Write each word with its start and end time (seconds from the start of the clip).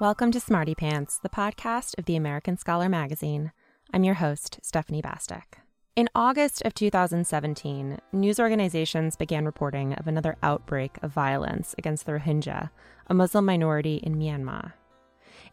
Welcome 0.00 0.32
to 0.32 0.40
Smarty 0.40 0.74
Pants, 0.74 1.18
the 1.18 1.28
podcast 1.28 1.98
of 1.98 2.06
the 2.06 2.16
American 2.16 2.56
Scholar 2.56 2.88
magazine. 2.88 3.52
I'm 3.92 4.02
your 4.02 4.14
host, 4.14 4.58
Stephanie 4.62 5.02
Bastek. 5.02 5.60
In 5.94 6.08
August 6.14 6.62
of 6.62 6.72
2017, 6.72 7.98
news 8.10 8.40
organizations 8.40 9.14
began 9.14 9.44
reporting 9.44 9.92
of 9.92 10.06
another 10.06 10.38
outbreak 10.42 10.96
of 11.02 11.12
violence 11.12 11.74
against 11.76 12.06
the 12.06 12.12
Rohingya, 12.12 12.70
a 13.08 13.12
Muslim 13.12 13.44
minority 13.44 13.96
in 13.96 14.16
Myanmar. 14.16 14.72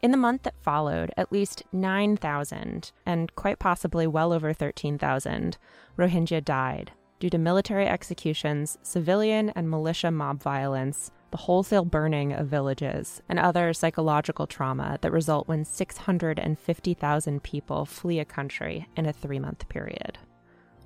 In 0.01 0.11
the 0.11 0.17
month 0.17 0.43
that 0.43 0.63
followed, 0.63 1.11
at 1.17 1.29
least 1.29 1.63
9,000, 1.73 2.93
and 3.05 3.35
quite 3.35 3.59
possibly 3.59 4.07
well 4.07 4.31
over 4.31 4.53
13,000, 4.53 5.57
Rohingya 5.97 6.41
died 6.45 6.93
due 7.19 7.29
to 7.29 7.37
military 7.37 7.85
executions, 7.85 8.77
civilian 8.81 9.49
and 9.57 9.69
militia 9.69 10.09
mob 10.09 10.41
violence, 10.41 11.11
the 11.31 11.37
wholesale 11.37 11.85
burning 11.85 12.33
of 12.33 12.47
villages, 12.47 13.21
and 13.27 13.39
other 13.39 13.73
psychological 13.73 14.47
trauma 14.47 14.97
that 15.01 15.11
result 15.11 15.47
when 15.47 15.65
650,000 15.65 17.43
people 17.43 17.85
flee 17.85 18.19
a 18.19 18.25
country 18.25 18.87
in 18.95 19.05
a 19.05 19.13
three 19.13 19.39
month 19.39 19.67
period. 19.69 20.17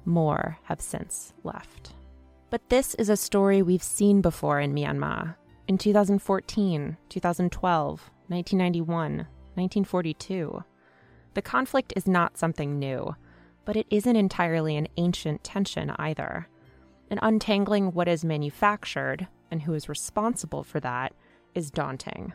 More 0.05 0.57
have 0.63 0.81
since 0.81 1.33
left. 1.43 1.93
But 2.49 2.69
this 2.69 2.95
is 2.95 3.09
a 3.09 3.15
story 3.15 3.61
we've 3.61 3.83
seen 3.83 4.21
before 4.21 4.59
in 4.59 4.73
Myanmar 4.73 5.35
in 5.67 5.77
2014, 5.77 6.97
2012, 7.07 8.11
1991, 8.27 9.11
1942. 9.17 10.63
The 11.33 11.41
conflict 11.41 11.93
is 11.95 12.07
not 12.07 12.37
something 12.37 12.77
new, 12.77 13.15
but 13.63 13.77
it 13.77 13.87
isn't 13.89 14.15
entirely 14.15 14.75
an 14.75 14.87
ancient 14.97 15.43
tension 15.43 15.91
either. 15.91 16.47
And 17.09 17.19
untangling 17.21 17.93
what 17.93 18.07
is 18.07 18.25
manufactured 18.25 19.27
and 19.51 19.61
who 19.61 19.73
is 19.73 19.89
responsible 19.89 20.63
for 20.63 20.79
that 20.79 21.13
is 21.53 21.69
daunting. 21.69 22.33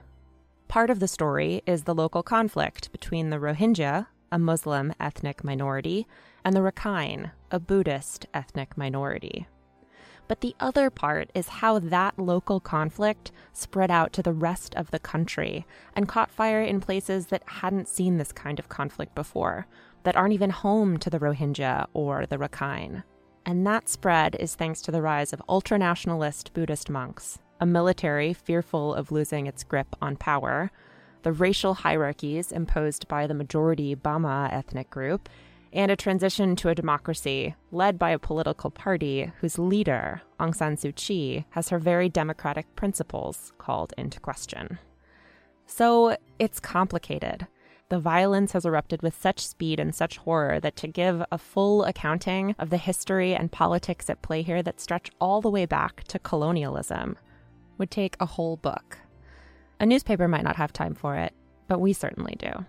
Part 0.68 0.90
of 0.90 1.00
the 1.00 1.08
story 1.08 1.62
is 1.66 1.84
the 1.84 1.94
local 1.94 2.22
conflict 2.22 2.92
between 2.92 3.30
the 3.30 3.38
Rohingya, 3.38 4.06
a 4.30 4.38
Muslim 4.38 4.92
ethnic 5.00 5.42
minority, 5.42 6.06
and 6.44 6.54
the 6.54 6.60
Rakhine, 6.60 7.30
a 7.50 7.58
Buddhist 7.58 8.26
ethnic 8.34 8.76
minority. 8.76 9.46
But 10.28 10.40
the 10.40 10.56
other 10.58 10.90
part 10.90 11.30
is 11.34 11.48
how 11.48 11.78
that 11.78 12.18
local 12.18 12.58
conflict 12.58 13.30
spread 13.52 13.90
out 13.90 14.12
to 14.14 14.22
the 14.22 14.32
rest 14.32 14.74
of 14.74 14.90
the 14.90 14.98
country 14.98 15.64
and 15.94 16.08
caught 16.08 16.30
fire 16.30 16.62
in 16.62 16.80
places 16.80 17.26
that 17.26 17.44
hadn't 17.46 17.88
seen 17.88 18.16
this 18.18 18.32
kind 18.32 18.58
of 18.58 18.68
conflict 18.68 19.14
before, 19.14 19.68
that 20.02 20.16
aren't 20.16 20.34
even 20.34 20.50
home 20.50 20.96
to 20.98 21.10
the 21.10 21.20
Rohingya 21.20 21.86
or 21.94 22.26
the 22.26 22.38
Rakhine. 22.38 23.04
And 23.48 23.64
that 23.64 23.88
spread 23.88 24.34
is 24.40 24.56
thanks 24.56 24.82
to 24.82 24.90
the 24.90 25.00
rise 25.00 25.32
of 25.32 25.40
ultranationalist 25.48 26.52
Buddhist 26.52 26.90
monks, 26.90 27.38
a 27.60 27.64
military 27.64 28.32
fearful 28.32 28.92
of 28.92 29.12
losing 29.12 29.46
its 29.46 29.62
grip 29.62 29.94
on 30.02 30.16
power, 30.16 30.72
the 31.22 31.32
racial 31.32 31.74
hierarchies 31.74 32.50
imposed 32.50 33.06
by 33.06 33.28
the 33.28 33.34
majority 33.34 33.94
Bama 33.94 34.52
ethnic 34.52 34.90
group, 34.90 35.28
and 35.72 35.92
a 35.92 35.96
transition 35.96 36.56
to 36.56 36.70
a 36.70 36.74
democracy 36.74 37.54
led 37.70 38.00
by 38.00 38.10
a 38.10 38.18
political 38.18 38.70
party 38.70 39.30
whose 39.40 39.60
leader, 39.60 40.22
Aung 40.40 40.54
San 40.54 40.76
Suu 40.76 40.92
Kyi, 40.96 41.46
has 41.50 41.68
her 41.68 41.78
very 41.78 42.08
democratic 42.08 42.74
principles 42.74 43.52
called 43.58 43.94
into 43.96 44.18
question. 44.18 44.80
So 45.66 46.16
it's 46.40 46.58
complicated 46.58 47.46
the 47.88 48.00
violence 48.00 48.52
has 48.52 48.64
erupted 48.64 49.02
with 49.02 49.20
such 49.20 49.46
speed 49.46 49.78
and 49.78 49.94
such 49.94 50.18
horror 50.18 50.58
that 50.60 50.76
to 50.76 50.88
give 50.88 51.22
a 51.30 51.38
full 51.38 51.84
accounting 51.84 52.54
of 52.58 52.70
the 52.70 52.76
history 52.76 53.34
and 53.34 53.52
politics 53.52 54.10
at 54.10 54.22
play 54.22 54.42
here 54.42 54.62
that 54.62 54.80
stretch 54.80 55.10
all 55.20 55.40
the 55.40 55.50
way 55.50 55.66
back 55.66 56.02
to 56.04 56.18
colonialism 56.18 57.16
would 57.78 57.90
take 57.90 58.16
a 58.18 58.26
whole 58.26 58.56
book. 58.56 58.98
A 59.78 59.86
newspaper 59.86 60.26
might 60.26 60.44
not 60.44 60.56
have 60.56 60.72
time 60.72 60.94
for 60.94 61.16
it, 61.16 61.32
but 61.68 61.80
we 61.80 61.92
certainly 61.92 62.34
do. 62.38 62.64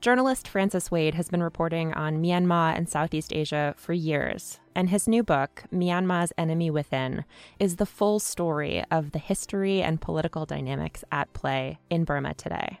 Journalist 0.00 0.48
Francis 0.48 0.90
Wade 0.90 1.14
has 1.14 1.28
been 1.28 1.42
reporting 1.42 1.92
on 1.92 2.22
Myanmar 2.22 2.74
and 2.74 2.88
Southeast 2.88 3.34
Asia 3.34 3.74
for 3.76 3.92
years, 3.92 4.58
and 4.74 4.88
his 4.88 5.06
new 5.06 5.22
book, 5.22 5.64
Myanmar's 5.70 6.32
Enemy 6.38 6.70
Within, 6.70 7.24
is 7.58 7.76
the 7.76 7.84
full 7.84 8.18
story 8.18 8.82
of 8.90 9.12
the 9.12 9.18
history 9.18 9.82
and 9.82 10.00
political 10.00 10.46
dynamics 10.46 11.04
at 11.12 11.32
play 11.34 11.78
in 11.90 12.04
Burma 12.04 12.32
today. 12.32 12.80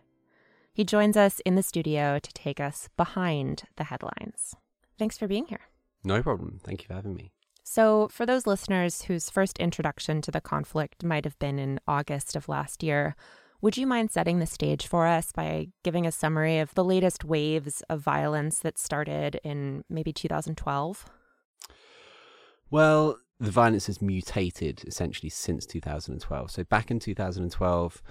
He 0.72 0.84
joins 0.84 1.16
us 1.16 1.40
in 1.40 1.56
the 1.56 1.62
studio 1.62 2.18
to 2.18 2.32
take 2.32 2.60
us 2.60 2.88
behind 2.96 3.64
the 3.76 3.84
headlines. 3.84 4.54
Thanks 4.98 5.18
for 5.18 5.26
being 5.26 5.46
here. 5.46 5.62
No 6.04 6.22
problem. 6.22 6.60
Thank 6.62 6.82
you 6.82 6.88
for 6.88 6.94
having 6.94 7.14
me. 7.14 7.32
So, 7.62 8.08
for 8.08 8.26
those 8.26 8.46
listeners 8.46 9.02
whose 9.02 9.30
first 9.30 9.58
introduction 9.58 10.22
to 10.22 10.30
the 10.30 10.40
conflict 10.40 11.04
might 11.04 11.24
have 11.24 11.38
been 11.38 11.58
in 11.58 11.78
August 11.86 12.34
of 12.34 12.48
last 12.48 12.82
year, 12.82 13.14
would 13.60 13.76
you 13.76 13.86
mind 13.86 14.10
setting 14.10 14.38
the 14.38 14.46
stage 14.46 14.86
for 14.86 15.06
us 15.06 15.32
by 15.32 15.68
giving 15.84 16.06
a 16.06 16.12
summary 16.12 16.58
of 16.58 16.74
the 16.74 16.84
latest 16.84 17.24
waves 17.24 17.82
of 17.90 18.00
violence 18.00 18.58
that 18.60 18.78
started 18.78 19.38
in 19.44 19.84
maybe 19.88 20.12
2012? 20.12 21.04
Well, 22.70 23.18
the 23.38 23.50
violence 23.50 23.86
has 23.86 24.00
mutated 24.00 24.82
essentially 24.86 25.28
since 25.28 25.66
2012. 25.66 26.50
So, 26.50 26.64
back 26.64 26.90
in 26.90 26.98
2012, 26.98 28.02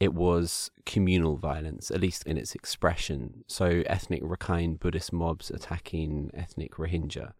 it 0.00 0.14
was 0.14 0.70
communal 0.86 1.36
violence, 1.36 1.90
at 1.90 2.00
least 2.00 2.26
in 2.26 2.38
its 2.38 2.54
expression. 2.54 3.44
So, 3.46 3.82
ethnic 3.86 4.22
Rakhine 4.22 4.80
Buddhist 4.80 5.12
mobs 5.12 5.50
attacking 5.50 6.30
ethnic 6.34 6.72
Rohingya. 6.76 7.34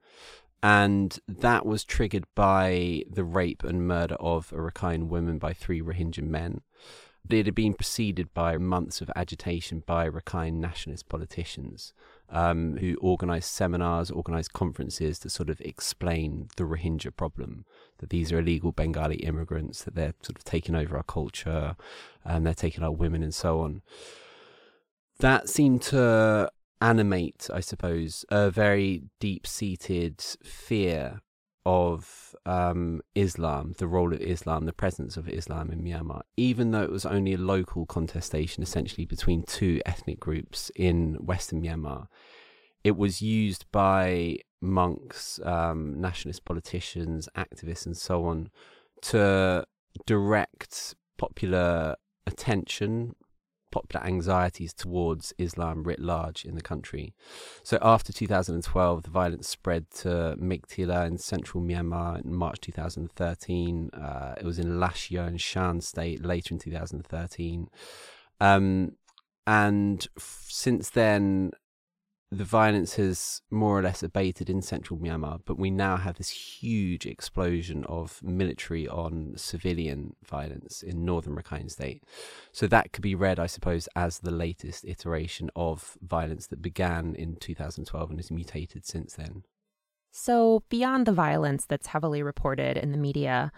And 0.63 1.19
that 1.27 1.65
was 1.65 1.85
triggered 1.85 2.27
by 2.35 3.05
the 3.11 3.25
rape 3.25 3.65
and 3.65 3.89
murder 3.89 4.17
of 4.21 4.53
a 4.53 4.57
Rakhine 4.57 5.09
woman 5.09 5.39
by 5.39 5.55
three 5.55 5.81
Rohingya 5.81 6.23
men. 6.23 6.61
It 7.29 7.47
had 7.47 7.55
been 7.55 7.75
preceded 7.75 8.33
by 8.35 8.57
months 8.57 9.01
of 9.01 9.11
agitation 9.15 9.85
by 9.87 10.09
Rakhine 10.09 10.55
nationalist 10.55 11.09
politicians 11.09 11.93
um, 12.29 12.77
who 12.79 12.97
organised 13.03 13.53
seminars, 13.53 14.11
organised 14.11 14.53
conferences 14.53 15.19
to 15.21 15.31
sort 15.31 15.51
of 15.51 15.61
explain 15.61 16.49
the 16.57 16.65
Rohingya 16.65 17.17
problem 17.17 17.65
that 17.99 18.11
these 18.11 18.33
are 18.33 18.39
illegal 18.39 18.73
Bengali 18.73 19.17
immigrants, 19.17 19.85
that 19.85 19.95
they're 19.95 20.15
sort 20.23 20.39
of 20.39 20.45
taking 20.45 20.75
over 20.75 20.97
our 20.97 21.03
culture 21.03 21.77
and 22.25 22.47
they're 22.47 22.55
taking 22.55 22.83
our 22.83 22.93
women 22.93 23.23
and 23.23 23.35
so 23.35 23.61
on. 23.61 23.83
That 25.19 25.49
seemed 25.49 25.83
to 25.83 26.51
animate, 26.81 27.49
I 27.53 27.61
suppose, 27.61 28.25
a 28.31 28.51
very 28.51 29.03
deep 29.21 29.47
seated 29.47 30.21
fear 30.43 31.21
of 31.67 32.30
um, 32.47 33.01
Islam, 33.15 33.75
the 33.79 33.87
role 33.87 34.13
of 34.13 34.21
Islam, 34.21 34.67
the 34.67 34.73
presence 34.73 35.17
of 35.17 35.29
Islam 35.29 35.71
in 35.71 35.83
Myanmar, 35.83 36.23
even 36.37 36.71
though 36.71 36.83
it 36.83 36.91
was 36.91 37.07
only 37.07 37.35
a 37.35 37.39
local 37.39 37.87
contestation 37.87 38.63
essentially 38.63 39.05
between 39.05 39.43
two 39.43 39.81
ethnic 39.85 40.19
groups 40.19 40.71
in 40.75 41.15
Western 41.15 41.63
Myanmar. 41.63 42.07
It 42.83 42.97
was 42.97 43.21
used 43.21 43.67
by 43.73 44.39
monks, 44.63 45.39
um, 45.45 46.01
nationalist 46.01 46.45
politicians, 46.45 47.29
activists, 47.37 47.85
and 47.85 47.97
so 47.97 48.25
on 48.25 48.51
to 49.03 49.65
direct 50.07 50.95
popular 51.19 51.97
attention 52.27 53.15
popular 53.71 54.05
anxieties 54.05 54.73
towards 54.73 55.33
Islam 55.39 55.85
writ 55.85 56.01
large 56.01 56.45
in 56.45 56.55
the 56.55 56.63
country. 56.63 57.15
So 57.63 57.79
after 57.83 58.13
2012, 58.13 59.03
the 59.03 59.11
violence 59.11 59.49
spread 59.49 59.91
to 59.97 60.37
Meiktila 60.41 61.07
in 61.07 61.19
central 61.19 61.63
Myanmar 61.63 62.25
in 62.25 62.35
March 62.35 62.61
2013. 62.61 63.91
Uh, 63.93 64.35
it 64.39 64.45
was 64.45 64.59
in 64.59 64.79
Lashio 64.79 65.27
and 65.27 65.41
Shan 65.41 65.81
state 65.81 66.25
later 66.25 66.55
in 66.55 66.59
2013. 66.59 67.69
Um, 68.41 68.93
and 69.47 70.07
f- 70.17 70.47
since 70.49 70.91
then, 70.91 71.53
the 72.33 72.45
violence 72.45 72.95
has 72.95 73.43
more 73.51 73.79
or 73.79 73.83
less 73.83 74.05
abated 74.05 74.49
in 74.49 74.63
central 74.63 74.99
Myanmar, 74.99 75.41
but 75.45 75.59
we 75.59 75.71
now 75.71 75.97
have 75.97 76.17
this 76.17 76.31
huge 76.31 77.05
explosion 77.05 77.85
of 77.87 78.23
military 78.23 78.87
on 78.87 79.33
civilian 79.37 80.15
violence 80.25 80.81
in 80.83 81.05
northern 81.05 81.35
Rakhine 81.35 81.71
State. 81.71 82.05
So 82.53 82.69
that 82.69 82.93
could 82.93 83.03
be 83.03 83.17
read, 83.17 83.41
I 83.41 83.47
suppose, 83.47 83.89
as 83.97 84.21
the 84.21 84.31
latest 84.31 84.85
iteration 84.85 85.51
of 85.57 85.99
violence 86.03 86.47
that 86.49 86.63
began 86.63 87.17
in 87.17 87.35
2012 87.35 88.11
and 88.11 88.19
has 88.21 88.31
mutated 88.31 88.87
since 88.87 89.15
then. 89.15 89.43
So, 90.13 90.65
beyond 90.69 91.07
the 91.07 91.13
violence 91.13 91.67
that's 91.67 91.89
heavily 91.89 92.21
reported 92.23 92.77
in 92.77 92.91
the 92.91 92.99
media, 92.99 93.53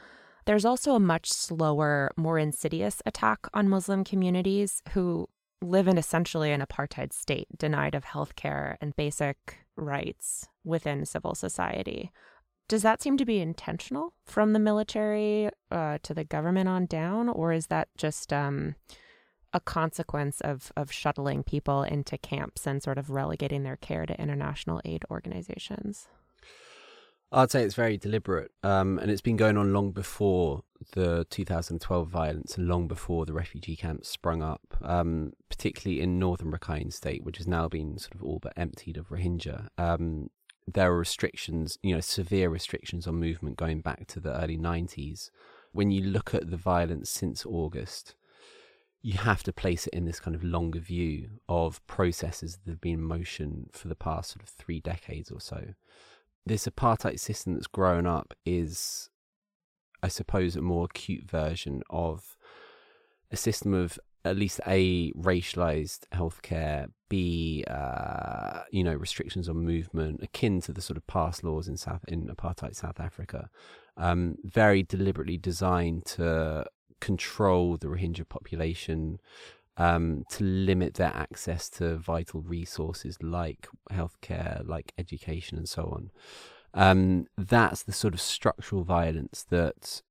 there's 0.44 0.66
also 0.66 0.94
a 0.94 1.00
much 1.00 1.30
slower, 1.30 2.10
more 2.16 2.38
insidious 2.38 3.00
attack 3.06 3.46
on 3.54 3.69
Muslim 3.69 4.04
communities 4.04 4.82
who 4.90 5.28
live 5.62 5.88
in 5.88 5.99
essentially 5.99 6.53
an 6.53 6.61
apartheid 6.61 7.12
state, 7.12 7.49
denied 7.56 7.94
of 7.94 8.05
health 8.05 8.37
care 8.37 8.76
and 8.81 8.97
basic 8.97 9.59
rights 9.76 10.49
within 10.64 11.06
civil 11.06 11.35
society. 11.35 12.11
Does 12.69 12.82
that 12.82 13.03
seem 13.03 13.17
to 13.19 13.25
be 13.25 13.41
intentional 13.41 14.14
from 14.25 14.53
the 14.53 14.59
military 14.59 15.50
uh, 15.70 15.99
to 16.03 16.14
the 16.14 16.25
government 16.25 16.69
on 16.69 16.87
down, 16.87 17.29
or 17.29 17.53
is 17.53 17.67
that 17.67 17.88
just 17.97 18.32
um, 18.32 18.76
a 19.53 19.61
consequence 19.61 20.41
of, 20.41 20.73
of 20.76 20.91
shuttling 20.91 21.43
people 21.43 21.82
into 21.82 22.17
camps 22.19 22.67
and 22.67 22.82
sort 22.82 22.99
of 22.99 23.11
relegating 23.11 23.62
their 23.62 23.76
care 23.76 24.06
to 24.06 24.20
international 24.20 24.81
aid 24.85 25.05
organizations? 25.11 26.08
I'd 27.34 27.50
say 27.50 27.62
it's 27.62 27.75
very 27.75 27.96
deliberate, 27.96 28.50
um, 28.62 28.99
and 28.99 29.11
it's 29.11 29.23
been 29.23 29.38
going 29.38 29.56
on 29.56 29.73
long 29.73 29.90
before 29.93 30.64
the 30.93 31.26
2012 31.31 32.06
violence 32.06 32.58
and 32.58 32.69
long 32.69 32.87
before 32.87 33.25
the 33.25 33.32
refugee 33.32 33.75
camps 33.75 34.11
sprung 34.11 34.43
up, 34.43 34.76
um, 34.82 35.32
particularly 35.49 36.02
in 36.02 36.19
northern 36.19 36.52
Rakhine 36.52 36.93
State, 36.93 37.25
which 37.25 37.38
has 37.38 37.46
now 37.46 37.69
been 37.69 37.96
sort 37.96 38.14
of 38.14 38.23
all 38.23 38.38
but 38.38 38.52
emptied 38.55 38.99
of 38.99 39.08
Rohingya. 39.08 39.69
Um, 39.79 40.29
there 40.67 40.93
are 40.93 40.99
restrictions, 40.99 41.79
you 41.82 41.94
know, 41.94 42.02
severe 42.02 42.50
restrictions 42.50 43.06
on 43.06 43.14
movement 43.14 43.56
going 43.56 43.81
back 43.81 44.06
to 44.08 44.20
the 44.20 44.38
early 44.38 44.58
90s. 44.58 45.31
When 45.73 45.90
you 45.90 46.02
look 46.02 46.34
at 46.34 46.50
the 46.50 46.58
violence 46.58 47.08
since 47.08 47.46
August, 47.46 48.14
you 49.00 49.14
have 49.14 49.43
to 49.44 49.55
place 49.55 49.87
it 49.87 49.94
in 49.94 50.05
this 50.05 50.20
kind 50.20 50.37
of 50.37 50.44
longer 50.44 50.81
view 50.81 51.31
of 51.49 51.84
processes 51.87 52.58
that 52.58 52.70
have 52.70 52.81
been 52.81 52.94
in 52.94 53.02
motion 53.02 53.70
for 53.73 53.88
the 53.88 53.96
past 53.96 54.32
sort 54.32 54.43
of 54.43 54.50
three 54.50 54.81
decades 54.81 55.31
or 55.31 55.40
so 55.40 55.75
this 56.44 56.67
apartheid 56.67 57.19
system 57.19 57.55
that's 57.55 57.67
grown 57.67 58.06
up 58.06 58.35
is, 58.44 59.11
I 60.03 60.09
suppose, 60.09 60.56
a 60.56 60.62
more 60.62 60.87
acute 60.87 61.25
version 61.25 61.83
of 61.91 62.37
a 63.31 63.37
system 63.37 63.75
of 63.75 63.99
at 64.25 64.37
least 64.37 64.61
a 64.67 65.11
racialized 65.12 66.00
healthcare, 66.12 66.87
b 67.09 67.65
uh, 67.69 68.61
you 68.71 68.85
know 68.85 68.94
restrictions 68.94 69.49
on 69.49 69.56
movement 69.56 70.23
akin 70.23 70.61
to 70.61 70.73
the 70.73 70.81
sort 70.81 70.97
of 70.97 71.06
pass 71.06 71.43
laws 71.43 71.69
in 71.69 71.77
South 71.77 72.05
in 72.09 72.29
apartheid 72.29 72.75
South 72.77 73.00
Africa, 73.00 73.49
um, 73.97 74.37
very 74.44 74.83
deliberately 74.83 75.37
designed 75.37 76.05
to 76.05 76.65
control 77.00 77.77
the 77.77 77.89
Rohingya 77.89 78.29
population, 78.29 79.19
um, 79.76 80.24
to 80.30 80.44
limit 80.44 80.94
their 80.94 81.12
access 81.14 81.69
to 81.70 81.96
vital 81.96 82.40
resources 82.40 83.16
like 83.22 83.69
healthcare, 83.90 84.66
like 84.66 84.92
education, 84.98 85.58
and 85.58 85.69
so 85.69 85.84
on. 85.84 86.10
Um, 86.74 87.26
that's 87.36 87.82
the 87.82 87.92
sort 87.92 88.14
of 88.14 88.20
structural 88.20 88.82
violence 88.84 89.44
that, 89.50 90.02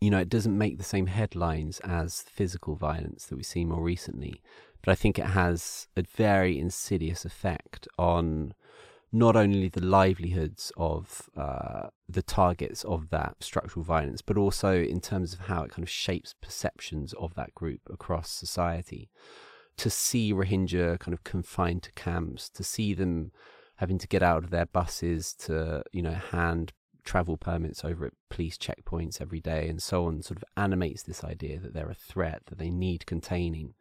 you 0.00 0.10
know, 0.10 0.18
it 0.18 0.28
doesn't 0.28 0.56
make 0.56 0.78
the 0.78 0.84
same 0.84 1.06
headlines 1.06 1.80
as 1.80 2.22
physical 2.22 2.74
violence 2.74 3.26
that 3.26 3.36
we 3.36 3.42
see 3.42 3.64
more 3.64 3.82
recently, 3.82 4.40
but 4.82 4.92
I 4.92 4.94
think 4.94 5.18
it 5.18 5.26
has 5.26 5.88
a 5.96 6.02
very 6.02 6.58
insidious 6.58 7.24
effect 7.24 7.88
on 7.98 8.54
not 9.10 9.36
only 9.36 9.68
the 9.68 9.84
livelihoods 9.84 10.70
of 10.76 11.30
uh, 11.36 11.88
the 12.08 12.22
targets 12.22 12.84
of 12.84 13.08
that 13.10 13.36
structural 13.40 13.84
violence, 13.84 14.20
but 14.20 14.36
also 14.36 14.74
in 14.74 15.00
terms 15.00 15.32
of 15.32 15.40
how 15.40 15.62
it 15.62 15.70
kind 15.70 15.82
of 15.82 15.90
shapes 15.90 16.34
perceptions 16.40 17.14
of 17.14 17.34
that 17.34 17.54
group 17.54 17.80
across 17.90 18.30
society. 18.30 19.08
To 19.78 19.90
see 19.90 20.32
Rohingya 20.32 20.98
kind 20.98 21.14
of 21.14 21.22
confined 21.24 21.84
to 21.84 21.92
camps, 21.92 22.50
to 22.50 22.64
see 22.64 22.94
them 22.94 23.30
having 23.76 23.98
to 23.98 24.08
get 24.08 24.24
out 24.24 24.42
of 24.42 24.50
their 24.50 24.66
buses, 24.66 25.32
to 25.34 25.84
you 25.92 26.02
know 26.02 26.14
hand 26.14 26.72
travel 27.08 27.38
permits 27.38 27.86
over 27.86 28.04
at 28.04 28.12
police 28.28 28.58
checkpoints 28.58 29.18
every 29.18 29.40
day 29.40 29.66
and 29.66 29.82
so 29.82 30.04
on 30.04 30.20
sort 30.20 30.36
of 30.36 30.44
animates 30.58 31.04
this 31.04 31.24
idea 31.24 31.58
that 31.58 31.72
they're 31.72 31.88
a 31.88 31.94
threat 31.94 32.42
that 32.44 32.58
they 32.58 32.68
need 32.68 33.06
containing 33.06 33.72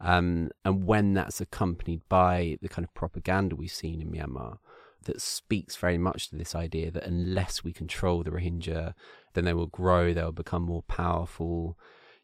um, 0.00 0.50
and 0.64 0.84
when 0.84 1.14
that's 1.14 1.40
accompanied 1.40 2.00
by 2.08 2.58
the 2.60 2.68
kind 2.68 2.84
of 2.84 2.92
propaganda 2.92 3.54
we've 3.54 3.70
seen 3.70 4.02
in 4.02 4.10
Myanmar 4.10 4.58
that 5.04 5.20
speaks 5.20 5.76
very 5.76 5.98
much 5.98 6.28
to 6.28 6.36
this 6.36 6.54
idea 6.54 6.90
that 6.90 7.04
unless 7.04 7.64
we 7.64 7.72
control 7.72 8.22
the 8.22 8.30
Rohingya, 8.30 8.94
then 9.34 9.44
they 9.44 9.54
will 9.54 9.66
grow, 9.66 10.12
they'll 10.12 10.32
become 10.32 10.62
more 10.62 10.82
powerful. 10.82 11.78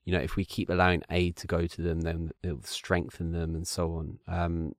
You 0.04 0.12
know, 0.12 0.20
if 0.20 0.36
we 0.36 0.44
keep 0.44 0.70
allowing 0.70 1.02
aid 1.10 1.36
to 1.36 1.46
go 1.46 1.66
to 1.66 1.82
them, 1.82 2.00
then 2.00 2.30
it'll 2.42 2.62
strengthen 2.62 3.32
them 3.32 3.54
and 3.54 3.66
so 3.66 3.92
on. 3.92 4.18
Um, 4.26 4.72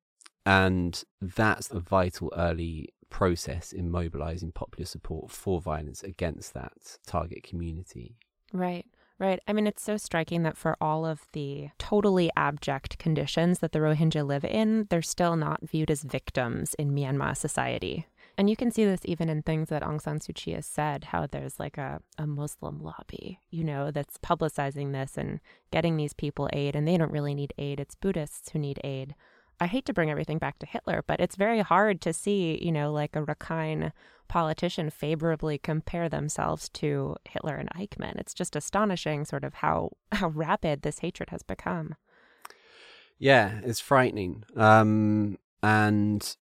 and 0.45 1.03
that's 1.21 1.69
a 1.69 1.79
vital 1.79 2.33
early 2.35 2.89
process 3.09 3.71
in 3.71 3.89
mobilizing 3.89 4.51
popular 4.51 4.85
support 4.85 5.31
for 5.31 5.59
violence 5.61 6.03
against 6.03 6.53
that 6.53 6.97
target 7.05 7.43
community. 7.43 8.15
Right. 8.53 8.85
Right. 9.19 9.41
I 9.49 9.53
mean, 9.53 9.67
it's 9.67 9.83
so 9.83 9.97
striking 9.97 10.43
that 10.43 10.55
for 10.55 10.77
all 10.79 11.05
of 11.05 11.27
the 11.33 11.69
totally 11.77 12.31
abject 12.37 12.97
conditions 12.97 13.59
that 13.59 13.73
the 13.73 13.79
Rohingya 13.79 14.25
live 14.25 14.45
in, 14.45 14.87
they're 14.89 15.01
still 15.01 15.35
not 15.35 15.59
viewed 15.61 15.91
as 15.91 16.03
victims 16.03 16.73
in 16.75 16.91
Myanmar 16.91 17.35
society. 17.35 18.07
And 18.37 18.49
you 18.49 18.55
can 18.55 18.71
see 18.71 18.85
this 18.85 19.01
even 19.03 19.27
in 19.27 19.41
things 19.41 19.67
that 19.67 19.83
Aung 19.83 20.01
San 20.01 20.19
Suu 20.19 20.33
Kyi 20.33 20.53
has 20.53 20.65
said, 20.65 21.03
how 21.03 21.27
there's 21.27 21.59
like 21.59 21.77
a, 21.77 21.99
a 22.17 22.25
Muslim 22.25 22.81
lobby, 22.81 23.41
you 23.49 23.65
know, 23.65 23.91
that's 23.91 24.17
publicizing 24.19 24.93
this 24.93 25.17
and 25.17 25.41
getting 25.71 25.97
these 25.97 26.13
people 26.13 26.47
aid. 26.53 26.73
And 26.73 26.87
they 26.87 26.95
don't 26.95 27.11
really 27.11 27.35
need 27.35 27.53
aid, 27.57 27.81
it's 27.81 27.95
Buddhists 27.95 28.51
who 28.51 28.59
need 28.59 28.79
aid. 28.85 29.15
I 29.59 29.67
hate 29.67 29.85
to 29.85 29.93
bring 29.93 30.09
everything 30.09 30.37
back 30.37 30.59
to 30.59 30.65
Hitler, 30.65 31.03
but 31.05 31.19
it's 31.19 31.35
very 31.35 31.59
hard 31.59 32.01
to 32.01 32.13
see, 32.13 32.59
you 32.61 32.71
know, 32.71 32.91
like 32.91 33.15
a 33.15 33.21
Rakhine 33.21 33.91
politician 34.27 34.89
favorably 34.89 35.57
compare 35.57 36.07
themselves 36.07 36.69
to 36.69 37.15
Hitler 37.27 37.55
and 37.55 37.69
Eichmann. 37.71 38.17
It's 38.17 38.33
just 38.33 38.55
astonishing 38.55 39.25
sort 39.25 39.43
of 39.43 39.55
how 39.55 39.91
how 40.11 40.29
rapid 40.29 40.81
this 40.81 40.99
hatred 40.99 41.29
has 41.31 41.43
become. 41.43 41.95
Yeah, 43.17 43.59
it's 43.63 43.81
frightening. 43.81 44.45
Um, 44.55 45.37
and 45.61 46.37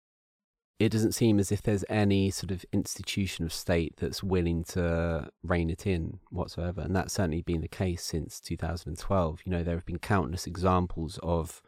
it 0.80 0.88
doesn't 0.88 1.12
seem 1.12 1.38
as 1.38 1.52
if 1.52 1.62
there's 1.62 1.84
any 1.88 2.30
sort 2.30 2.50
of 2.50 2.64
institution 2.72 3.44
of 3.44 3.52
state 3.52 3.94
that's 3.96 4.24
willing 4.24 4.64
to 4.64 5.30
rein 5.44 5.70
it 5.70 5.86
in 5.86 6.18
whatsoever. 6.30 6.80
And 6.80 6.96
that's 6.96 7.14
certainly 7.14 7.42
been 7.42 7.60
the 7.60 7.68
case 7.68 8.02
since 8.02 8.40
2012. 8.40 9.40
You 9.44 9.52
know, 9.52 9.62
there 9.62 9.76
have 9.76 9.86
been 9.86 10.00
countless 10.00 10.48
examples 10.48 11.20
of 11.22 11.62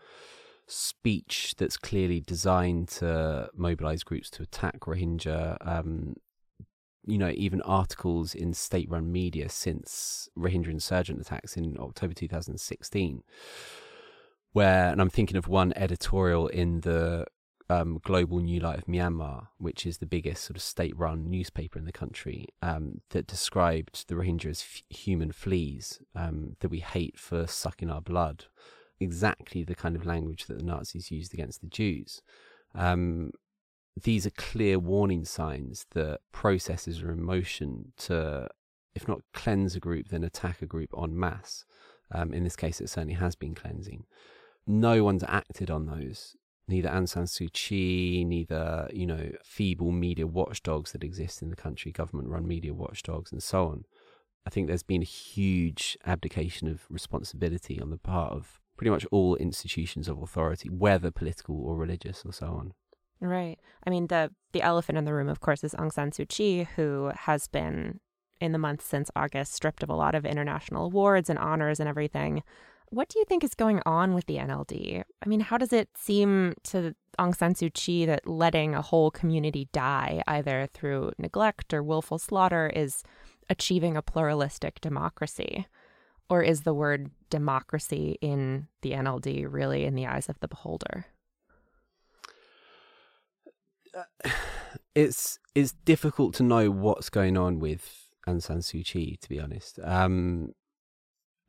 speech 0.67 1.55
that's 1.57 1.77
clearly 1.77 2.21
designed 2.21 2.89
to 2.89 3.49
mobilize 3.55 4.03
groups 4.03 4.31
to 4.31 4.43
attack 4.43 4.81
Rohingya. 4.81 5.57
Um, 5.67 6.17
you 7.07 7.19
know, 7.19 7.31
even 7.37 7.63
articles 7.63 8.35
in 8.35 8.53
state 8.53 8.91
run 8.91 9.13
media 9.13 9.49
since 9.49 10.29
Rohingya 10.37 10.71
insurgent 10.71 11.21
attacks 11.21 11.57
in 11.57 11.77
October 11.79 12.15
2016, 12.15 13.23
where, 14.53 14.91
and 14.91 15.01
I'm 15.01 15.11
thinking 15.11 15.37
of 15.37 15.47
one 15.47 15.73
editorial 15.77 16.49
in 16.49 16.81
the 16.81 17.27
um, 17.71 18.01
Global 18.03 18.41
New 18.41 18.59
Light 18.61 18.79
of 18.79 18.87
Myanmar, 18.87 19.49
which 19.59 19.87
is 19.87 19.99
the 19.99 20.07
biggest 20.07 20.45
sort 20.45 20.57
of 20.57 20.63
state 20.63 20.97
run 20.97 21.31
newspaper 21.31 21.79
in 21.79 21.85
the 21.85 21.93
country, 21.93 22.47
um, 22.61 23.01
that 23.11 23.29
described 23.29 24.09
the 24.09 24.15
Rohingya 24.15 24.47
as 24.47 24.63
f- 24.63 24.83
human 24.89 25.31
fleas 25.31 26.01
um, 26.15 26.57
that 26.61 26.69
we 26.71 26.81
hate 26.81 27.19
for 27.19 27.47
sucking 27.47 27.91
our 27.91 28.01
blood 28.01 28.47
exactly 29.00 29.62
the 29.62 29.75
kind 29.75 29.97
of 29.97 30.07
language 30.07 30.47
that 30.47 30.59
the 30.59 30.65
Nazis 30.65 31.11
used 31.11 31.35
against 31.35 31.61
the 31.61 31.67
Jews. 31.67 32.23
Um, 32.75 33.33
these 34.03 34.26
are 34.26 34.31
clear 34.31 34.79
warning 34.79 35.25
signs 35.25 35.87
that 35.93 36.21
processes 36.33 37.03
are 37.03 37.12
in 37.12 37.23
motion 37.23 37.93
to, 37.99 38.49
if 38.95 39.09
not 39.09 39.23
cleanse 39.33 39.75
a 39.75 39.81
group, 39.81 40.09
then 40.09 40.25
attack 40.25 40.61
a 40.61 40.67
group 40.67 40.91
en 41.00 41.19
masse. 41.19 41.65
Um, 42.12 42.33
in 42.33 42.45
this 42.45 42.57
case, 42.57 42.81
it 42.81 42.91
certainly 42.91 43.15
has 43.15 43.35
been 43.35 43.55
cleansing. 43.55 44.05
No 44.67 45.03
one's 45.03 45.25
acted 45.26 45.71
on 45.71 45.87
those. 45.87 46.37
Neither 46.69 46.88
Aung 46.88 47.09
San 47.09 47.25
Suu 47.25 47.53
Kyi, 47.53 48.25
neither 48.25 48.88
you 48.93 49.07
know 49.07 49.31
feeble 49.45 49.93
media 49.93 50.26
watchdogs 50.26 50.93
that 50.93 51.05
exist 51.05 51.41
in 51.41 51.50
the 51.50 51.57
country, 51.57 51.93
government-run 51.93 52.47
media 52.47 52.75
watchdogs, 52.75 53.31
and 53.31 53.43
so 53.43 53.69
on. 53.69 53.85
I 54.47 54.50
think 54.50 54.67
there's 54.67 54.83
been 54.83 55.03
a 55.03 55.07
huge 55.07 55.97
abdication 56.05 56.69
of 56.69 56.83
responsibility 56.91 57.81
on 57.81 57.91
the 57.91 57.99
part 57.99 58.33
of 58.33 58.61
pretty 58.76 58.90
much 58.90 59.06
all 59.11 59.37
institutions 59.37 60.09
of 60.09 60.23
authority, 60.23 60.68
whether 60.68 61.11
political 61.11 61.61
or 61.64 61.76
religious 61.76 62.25
or 62.25 62.33
so 62.33 62.47
on. 62.47 62.73
Right. 63.21 63.59
I 63.87 63.90
mean, 63.90 64.09
the 64.09 64.30
the 64.52 64.62
elephant 64.62 64.99
in 64.99 65.04
the 65.04 65.14
room, 65.14 65.28
of 65.28 65.40
course, 65.40 65.64
is 65.64 65.75
Aung 65.75 65.92
San 65.92 66.11
Suu 66.11 66.28
Kyi, 66.28 66.68
who 66.76 67.12
has 67.14 67.49
been 67.49 68.00
in 68.40 68.52
the 68.52 68.59
months 68.59 68.85
since 68.85 69.11
August 69.16 69.54
stripped 69.54 69.83
of 69.83 69.88
a 69.88 69.95
lot 69.95 70.14
of 70.14 70.26
international 70.26 70.87
awards 70.87 71.30
and 71.30 71.38
honors 71.38 71.80
and 71.80 71.88
everything. 71.88 72.42
What 72.90 73.09
do 73.09 73.18
you 73.18 73.25
think 73.25 73.42
is 73.42 73.54
going 73.54 73.80
on 73.85 74.14
with 74.14 74.26
the 74.26 74.37
NLD? 74.37 75.02
I 75.25 75.28
mean, 75.28 75.40
how 75.40 75.59
does 75.59 75.73
it 75.73 75.88
seem 75.97 76.54
to 76.64 76.95
Aung 77.18 77.35
San 77.35 77.54
Suu 77.54 77.73
Kyi 77.73 78.06
that 78.06 78.28
letting 78.28 78.75
a 78.75 78.83
whole 78.83 79.11
community 79.11 79.68
die, 79.73 80.23
either 80.26 80.68
through 80.73 81.12
neglect 81.18 81.75
or 81.75 81.83
willful 81.83 82.18
slaughter, 82.18 82.68
is 82.68 83.02
achieving 83.49 83.97
a 83.97 84.02
pluralistic 84.02 84.80
democracy? 84.80 85.66
Or 86.28 86.42
is 86.42 86.62
the 86.62 86.75
word 86.75 87.11
democracy 87.30 88.18
in 88.21 88.68
the 88.83 88.92
NLD 88.92 89.47
really 89.49 89.85
in 89.85 89.95
the 89.95 90.06
eyes 90.06 90.28
of 90.28 90.40
the 90.40 90.49
beholder? 90.49 91.06
it's 94.95 95.38
it's 95.54 95.73
difficult 95.85 96.35
to 96.35 96.42
know 96.42 96.71
what's 96.71 97.09
going 97.09 97.37
on 97.37 97.59
with 97.61 98.09
Aung 98.26 98.42
San 98.42 98.59
Suu 98.59 98.85
Kyi, 98.85 99.16
to 99.21 99.28
be 99.28 99.40
honest. 99.40 99.78
Um, 99.83 100.52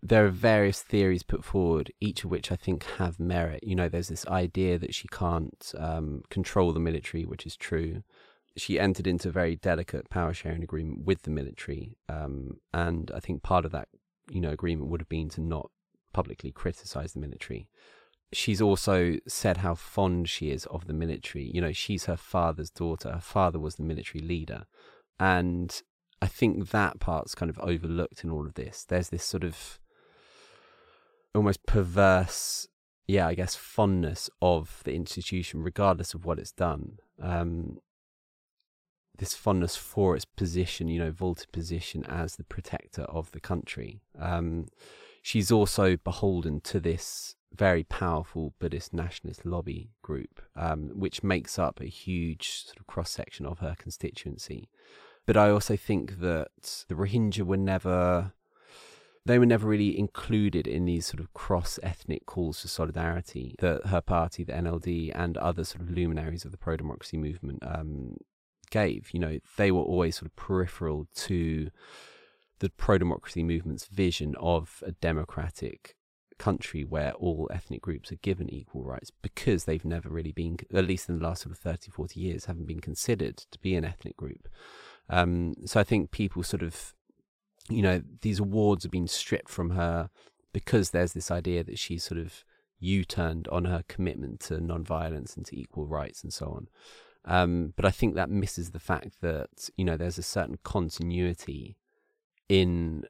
there 0.01 0.25
are 0.25 0.29
various 0.29 0.81
theories 0.81 1.23
put 1.23 1.43
forward, 1.43 1.91
each 1.99 2.23
of 2.23 2.29
which 2.29 2.51
I 2.51 2.55
think 2.55 2.83
have 2.97 3.19
merit. 3.19 3.63
You 3.63 3.75
know, 3.75 3.89
there's 3.89 4.09
this 4.09 4.27
idea 4.27 4.77
that 4.77 4.93
she 4.93 5.07
can't 5.07 5.73
um, 5.77 6.21
control 6.29 6.71
the 6.71 6.79
military, 6.79 7.25
which 7.25 7.45
is 7.45 7.57
true. 7.57 8.03
She 8.55 8.79
entered 8.79 9.07
into 9.07 9.29
a 9.29 9.31
very 9.31 9.55
delicate 9.55 10.09
power 10.09 10.33
sharing 10.33 10.63
agreement 10.63 11.05
with 11.05 11.23
the 11.23 11.31
military, 11.31 11.97
um, 12.09 12.57
and 12.73 13.11
I 13.13 13.19
think 13.19 13.43
part 13.43 13.65
of 13.65 13.71
that, 13.71 13.87
you 14.29 14.41
know, 14.41 14.51
agreement 14.51 14.89
would 14.89 15.01
have 15.01 15.09
been 15.09 15.29
to 15.29 15.41
not 15.41 15.69
publicly 16.13 16.51
criticize 16.51 17.13
the 17.13 17.19
military. 17.19 17.69
She's 18.33 18.61
also 18.61 19.17
said 19.27 19.57
how 19.57 19.75
fond 19.75 20.27
she 20.27 20.51
is 20.51 20.65
of 20.65 20.87
the 20.87 20.93
military. 20.93 21.49
You 21.53 21.61
know, 21.61 21.71
she's 21.71 22.05
her 22.05 22.17
father's 22.17 22.69
daughter. 22.69 23.11
Her 23.11 23.21
father 23.21 23.59
was 23.59 23.75
the 23.75 23.83
military 23.83 24.23
leader, 24.23 24.65
and 25.19 25.81
I 26.21 26.27
think 26.27 26.69
that 26.69 26.99
part's 26.99 27.35
kind 27.35 27.49
of 27.49 27.59
overlooked 27.59 28.23
in 28.23 28.29
all 28.29 28.45
of 28.45 28.55
this. 28.55 28.85
There's 28.87 29.09
this 29.09 29.23
sort 29.23 29.43
of 29.43 29.79
almost 31.33 31.65
perverse, 31.65 32.67
yeah, 33.07 33.27
I 33.27 33.35
guess, 33.35 33.55
fondness 33.55 34.29
of 34.41 34.81
the 34.83 34.93
institution, 34.93 35.63
regardless 35.63 36.13
of 36.13 36.25
what 36.25 36.39
it's 36.39 36.51
done. 36.51 36.97
Um, 37.21 37.77
this 39.17 39.33
fondness 39.33 39.75
for 39.75 40.15
its 40.15 40.25
position, 40.25 40.87
you 40.87 40.99
know, 40.99 41.11
vaulted 41.11 41.51
position 41.51 42.03
as 42.05 42.35
the 42.35 42.43
protector 42.43 43.03
of 43.03 43.31
the 43.31 43.39
country. 43.39 44.01
Um, 44.19 44.67
she's 45.21 45.51
also 45.51 45.97
beholden 45.97 46.61
to 46.61 46.79
this 46.79 47.35
very 47.55 47.83
powerful 47.83 48.53
Buddhist 48.59 48.93
nationalist 48.93 49.45
lobby 49.45 49.89
group, 50.01 50.41
um, 50.55 50.91
which 50.93 51.23
makes 51.23 51.57
up 51.57 51.79
a 51.79 51.85
huge 51.85 52.65
sort 52.65 52.79
of 52.79 52.87
cross 52.87 53.09
section 53.09 53.45
of 53.45 53.59
her 53.59 53.75
constituency. 53.77 54.69
But 55.25 55.37
I 55.37 55.49
also 55.49 55.75
think 55.75 56.19
that 56.19 56.85
the 56.87 56.95
Rohingya 56.95 57.43
were 57.43 57.57
never 57.57 58.33
they 59.25 59.37
were 59.37 59.45
never 59.45 59.67
really 59.67 59.99
included 59.99 60.67
in 60.67 60.85
these 60.85 61.05
sort 61.05 61.19
of 61.19 61.33
cross 61.33 61.77
ethnic 61.83 62.25
calls 62.25 62.61
for 62.61 62.69
solidarity 62.69 63.55
that 63.59 63.87
her 63.87 63.99
party, 63.99 64.45
the 64.45 64.53
NLD, 64.53 65.11
and 65.13 65.35
other 65.37 65.65
sort 65.65 65.81
of 65.81 65.91
luminaries 65.91 66.45
of 66.45 66.51
the 66.51 66.57
pro 66.57 66.77
democracy 66.77 67.17
movement 67.17 67.59
um, 67.61 68.15
gave. 68.69 69.09
You 69.13 69.19
know, 69.19 69.39
they 69.57 69.71
were 69.71 69.81
always 69.81 70.17
sort 70.17 70.27
of 70.27 70.35
peripheral 70.35 71.07
to 71.15 71.69
the 72.59 72.69
pro 72.69 72.97
democracy 72.97 73.43
movement's 73.43 73.85
vision 73.85 74.35
of 74.39 74.83
a 74.85 74.91
democratic 74.91 75.95
country 76.39 76.83
where 76.83 77.13
all 77.13 77.49
ethnic 77.51 77.81
groups 77.81 78.11
are 78.11 78.17
given 78.17 78.49
equal 78.49 78.83
rights 78.83 79.11
because 79.21 79.63
they've 79.63 79.85
never 79.85 80.09
really 80.09 80.31
been, 80.31 80.57
at 80.73 80.85
least 80.85 81.09
in 81.09 81.17
the 81.17 81.23
last 81.23 81.43
sort 81.43 81.51
of 81.51 81.59
30, 81.59 81.91
40 81.91 82.19
years, 82.19 82.45
haven't 82.45 82.67
been 82.67 82.79
considered 82.79 83.37
to 83.37 83.59
be 83.59 83.75
an 83.75 83.85
ethnic 83.85 84.15
group. 84.15 84.47
Um, 85.09 85.55
so 85.65 85.79
I 85.79 85.83
think 85.83 86.11
people 86.11 86.43
sort 86.43 86.63
of 86.63 86.93
you 87.69 87.81
know, 87.81 88.01
these 88.21 88.39
awards 88.39 88.83
have 88.83 88.91
been 88.91 89.07
stripped 89.07 89.49
from 89.49 89.71
her 89.71 90.09
because 90.53 90.91
there's 90.91 91.13
this 91.13 91.29
idea 91.29 91.63
that 91.63 91.79
she's 91.79 92.03
sort 92.03 92.19
of 92.19 92.43
U-turned 92.79 93.47
on 93.49 93.65
her 93.65 93.83
commitment 93.87 94.39
to 94.41 94.59
non-violence 94.59 95.35
and 95.35 95.45
to 95.47 95.59
equal 95.59 95.85
rights 95.85 96.23
and 96.23 96.31
so 96.31 96.47
on. 96.47 96.67
Um, 97.25 97.73
but 97.75 97.85
I 97.85 97.91
think 97.91 98.15
that 98.15 98.29
misses 98.29 98.71
the 98.71 98.79
fact 98.79 99.21
that 99.21 99.69
you 99.77 99.85
know 99.85 99.97
there's 99.97 100.17
a 100.17 100.23
certain 100.23 100.57
continuity 100.63 101.77
in 102.47 103.03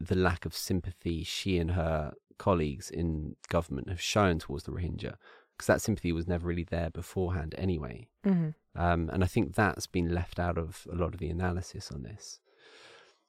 the 0.00 0.14
lack 0.14 0.44
of 0.44 0.54
sympathy 0.54 1.24
she 1.24 1.58
and 1.58 1.70
her 1.72 2.12
colleagues 2.36 2.90
in 2.90 3.36
government 3.48 3.88
have 3.88 4.00
shown 4.00 4.38
towards 4.38 4.64
the 4.64 4.72
Rohingya, 4.72 5.14
because 5.56 5.66
that 5.66 5.80
sympathy 5.80 6.12
was 6.12 6.26
never 6.26 6.46
really 6.46 6.64
there 6.64 6.90
beforehand 6.90 7.54
anyway. 7.56 8.08
Mm-hmm. 8.26 8.50
Um, 8.80 9.08
and 9.12 9.22
I 9.22 9.26
think 9.26 9.54
that's 9.54 9.86
been 9.86 10.12
left 10.12 10.38
out 10.38 10.58
of 10.58 10.86
a 10.92 10.96
lot 10.96 11.14
of 11.14 11.20
the 11.20 11.30
analysis 11.30 11.92
on 11.92 12.02
this 12.02 12.40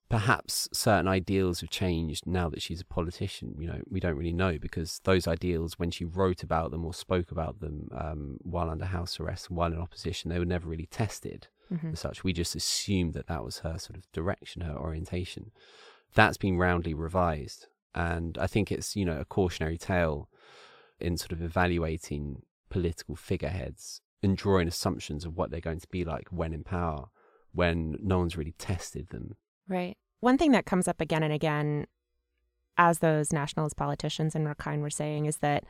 perhaps 0.09 0.69
certain 0.71 1.07
ideals 1.07 1.61
have 1.61 1.69
changed 1.69 2.27
now 2.27 2.49
that 2.49 2.61
she's 2.61 2.81
a 2.81 2.85
politician. 2.85 3.55
You 3.57 3.67
know, 3.67 3.81
we 3.89 3.99
don't 3.99 4.15
really 4.15 4.33
know 4.33 4.57
because 4.59 5.01
those 5.03 5.27
ideals, 5.27 5.79
when 5.79 5.91
she 5.91 6.05
wrote 6.05 6.43
about 6.43 6.71
them 6.71 6.85
or 6.85 6.93
spoke 6.93 7.31
about 7.31 7.59
them 7.59 7.89
um, 7.91 8.37
while 8.41 8.69
under 8.69 8.85
house 8.85 9.19
arrest 9.19 9.49
and 9.49 9.57
while 9.57 9.73
in 9.73 9.79
opposition, 9.79 10.29
they 10.29 10.39
were 10.39 10.45
never 10.45 10.69
really 10.69 10.85
tested 10.85 11.47
mm-hmm. 11.73 11.93
as 11.93 11.99
such. 11.99 12.23
We 12.23 12.33
just 12.33 12.55
assumed 12.55 13.13
that 13.13 13.27
that 13.27 13.43
was 13.43 13.59
her 13.59 13.79
sort 13.79 13.97
of 13.97 14.11
direction, 14.11 14.61
her 14.61 14.77
orientation. 14.77 15.51
That's 16.13 16.37
been 16.37 16.57
roundly 16.57 16.93
revised. 16.93 17.67
And 17.95 18.37
I 18.37 18.45
think 18.47 18.71
it's, 18.71 18.95
you 18.95 19.05
know, 19.05 19.19
a 19.19 19.25
cautionary 19.25 19.77
tale 19.77 20.29
in 20.99 21.17
sort 21.17 21.31
of 21.31 21.41
evaluating 21.41 22.43
political 22.69 23.15
figureheads 23.15 24.01
and 24.21 24.37
drawing 24.37 24.67
assumptions 24.67 25.25
of 25.25 25.35
what 25.35 25.49
they're 25.49 25.59
going 25.59 25.79
to 25.79 25.87
be 25.89 26.03
like 26.03 26.27
when 26.29 26.53
in 26.53 26.63
power, 26.63 27.05
when 27.53 27.97
no 28.01 28.19
one's 28.19 28.37
really 28.37 28.53
tested 28.57 29.09
them 29.09 29.35
Right. 29.67 29.97
One 30.19 30.37
thing 30.37 30.51
that 30.51 30.65
comes 30.65 30.87
up 30.87 31.01
again 31.01 31.23
and 31.23 31.33
again, 31.33 31.85
as 32.77 32.99
those 32.99 33.33
nationalist 33.33 33.75
politicians 33.75 34.35
in 34.35 34.45
Rakhine 34.45 34.81
were 34.81 34.89
saying, 34.89 35.25
is 35.25 35.37
that 35.37 35.63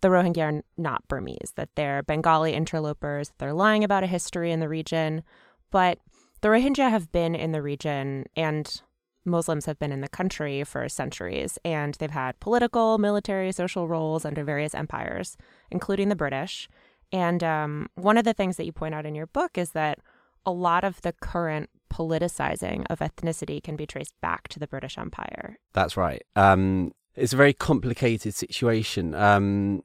the 0.00 0.08
Rohingya 0.08 0.42
are 0.42 0.62
not 0.76 1.06
Burmese, 1.08 1.52
that 1.56 1.68
they're 1.74 2.02
Bengali 2.02 2.54
interlopers, 2.54 3.32
they're 3.38 3.52
lying 3.52 3.84
about 3.84 4.04
a 4.04 4.08
history 4.08 4.50
in 4.50 4.60
the 4.60 4.68
region. 4.68 5.22
But 5.70 5.98
the 6.40 6.48
Rohingya 6.48 6.90
have 6.90 7.12
been 7.12 7.34
in 7.34 7.52
the 7.52 7.62
region 7.62 8.26
and 8.34 8.80
Muslims 9.24 9.66
have 9.66 9.78
been 9.78 9.92
in 9.92 10.00
the 10.00 10.08
country 10.08 10.64
for 10.64 10.88
centuries, 10.88 11.58
and 11.64 11.94
they've 11.94 12.10
had 12.10 12.40
political, 12.40 12.96
military, 12.96 13.52
social 13.52 13.86
roles 13.86 14.24
under 14.24 14.42
various 14.44 14.74
empires, 14.74 15.36
including 15.70 16.08
the 16.08 16.16
British. 16.16 16.68
And 17.12 17.44
um, 17.44 17.88
one 17.96 18.16
of 18.16 18.24
the 18.24 18.32
things 18.32 18.56
that 18.56 18.64
you 18.64 18.72
point 18.72 18.94
out 18.94 19.04
in 19.04 19.14
your 19.14 19.26
book 19.26 19.58
is 19.58 19.72
that 19.72 19.98
a 20.46 20.50
lot 20.50 20.84
of 20.84 21.02
the 21.02 21.12
current 21.12 21.68
politicizing 21.92 22.86
of 22.88 23.00
ethnicity 23.00 23.62
can 23.62 23.76
be 23.76 23.86
traced 23.86 24.14
back 24.20 24.48
to 24.48 24.58
the 24.58 24.66
British 24.66 24.96
Empire. 24.96 25.58
That's 25.72 25.96
right. 25.96 26.22
Um, 26.36 26.92
it's 27.14 27.32
a 27.32 27.36
very 27.36 27.52
complicated 27.52 28.34
situation. 28.34 29.14
Um, 29.14 29.82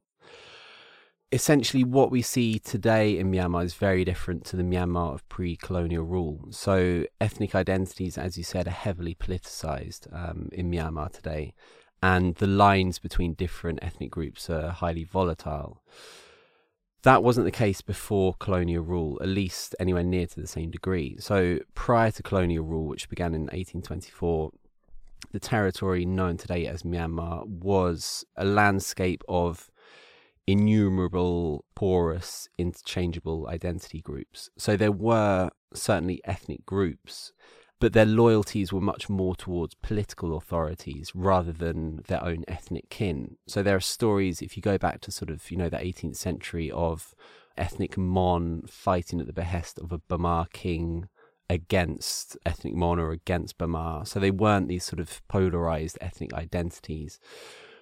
essentially, 1.32 1.84
what 1.84 2.12
we 2.12 2.22
see 2.22 2.60
today 2.60 3.18
in 3.18 3.32
Myanmar 3.32 3.66
is 3.66 3.74
very 3.74 4.06
different 4.06 4.46
to 4.46 4.56
the 4.56 4.64
Myanmar 4.64 5.14
of 5.14 5.28
pre 5.28 5.58
colonial 5.58 6.04
rule. 6.04 6.48
So, 6.52 7.06
ethnic 7.20 7.56
identities, 7.56 8.18
as 8.18 8.38
you 8.38 8.44
said, 8.44 8.68
are 8.68 8.72
heavily 8.72 9.16
politicized 9.16 10.08
um, 10.14 10.50
in 10.52 10.72
Myanmar 10.72 11.12
today, 11.12 11.54
and 12.02 12.36
the 12.36 12.48
lines 12.48 13.00
between 13.00 13.34
different 13.34 13.80
ethnic 13.82 14.12
groups 14.12 14.50
are 14.50 14.70
highly 14.70 15.04
volatile. 15.04 15.82
That 17.06 17.22
wasn't 17.22 17.46
the 17.46 17.52
case 17.52 17.82
before 17.82 18.34
colonial 18.40 18.84
rule, 18.84 19.20
at 19.22 19.28
least 19.28 19.76
anywhere 19.80 20.04
near 20.04 20.26
to 20.26 20.42
the 20.42 20.48
same 20.48 20.72
degree. 20.72 21.18
So, 21.20 21.60
prior 21.76 22.10
to 22.10 22.24
colonial 22.24 22.64
rule, 22.66 22.88
which 22.88 23.10
began 23.10 23.36
in 23.36 23.42
1824, 23.42 24.50
the 25.32 25.40
territory 25.40 26.04
known 26.04 26.38
today 26.38 26.66
as 26.66 26.82
Myanmar 26.82 27.48
was 27.48 28.26
a 28.36 28.44
landscape 28.44 29.24
of 29.30 29.70
innumerable, 30.48 31.64
porous, 31.76 32.50
interchangeable 32.58 33.48
identity 33.50 34.02
groups. 34.02 34.50
So, 34.58 34.76
there 34.76 34.92
were 34.92 35.52
certainly 35.76 36.22
ethnic 36.26 36.66
groups 36.66 37.34
but 37.80 37.94
their 37.94 38.06
loyalties 38.06 38.72
were 38.72 38.82
much 38.82 39.10
more 39.10 39.36
towards 39.36 39.76
political 39.76 40.38
authorities 40.38 41.12
rather 41.14 41.52
than 41.52 42.02
their 42.08 42.24
own 42.24 42.44
ethnic 42.48 42.90
kin. 42.90 43.38
So 43.48 43.62
there 43.62 43.76
are 43.76 43.82
stories, 43.82 44.42
if 44.42 44.56
you 44.56 44.64
go 44.64 44.78
back 44.78 45.02
to 45.02 45.12
sort 45.12 45.30
of, 45.30 45.52
you 45.52 45.58
know, 45.58 45.70
the 45.70 45.78
18th 45.78 46.16
century 46.16 46.72
of 46.72 47.14
ethnic 47.58 47.98
Mon 47.98 48.64
fighting 48.68 49.20
at 49.20 49.28
the 49.28 49.34
behest 49.34 49.80
of 49.80 49.92
a 49.92 50.00
Bamar 50.00 50.52
king 50.52 51.10
against 51.50 52.38
ethnic 52.46 52.74
Mon 52.74 53.00
or 53.00 53.12
against 53.12 53.58
Bamar. 53.58 54.08
So 54.08 54.20
they 54.20 54.32
weren't 54.32 54.68
these 54.68 54.84
sort 54.84 55.00
of 55.00 55.22
polarized 55.28 55.98
ethnic 56.02 56.34
identities. 56.34 57.20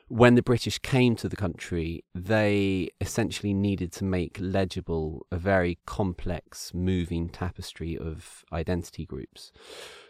When 0.08 0.36
the 0.36 0.44
British 0.44 0.78
came 0.80 1.16
to 1.16 1.30
the 1.30 1.36
country, 1.36 2.04
they 2.14 2.90
essentially 3.00 3.54
needed 3.54 3.92
to 3.94 4.04
make 4.04 4.38
legible 4.40 5.26
a 5.32 5.38
very 5.38 5.80
complex, 5.86 6.74
moving 6.74 7.30
tapestry 7.30 7.98
of 7.98 8.44
identity 8.52 9.06
groups. 9.06 9.52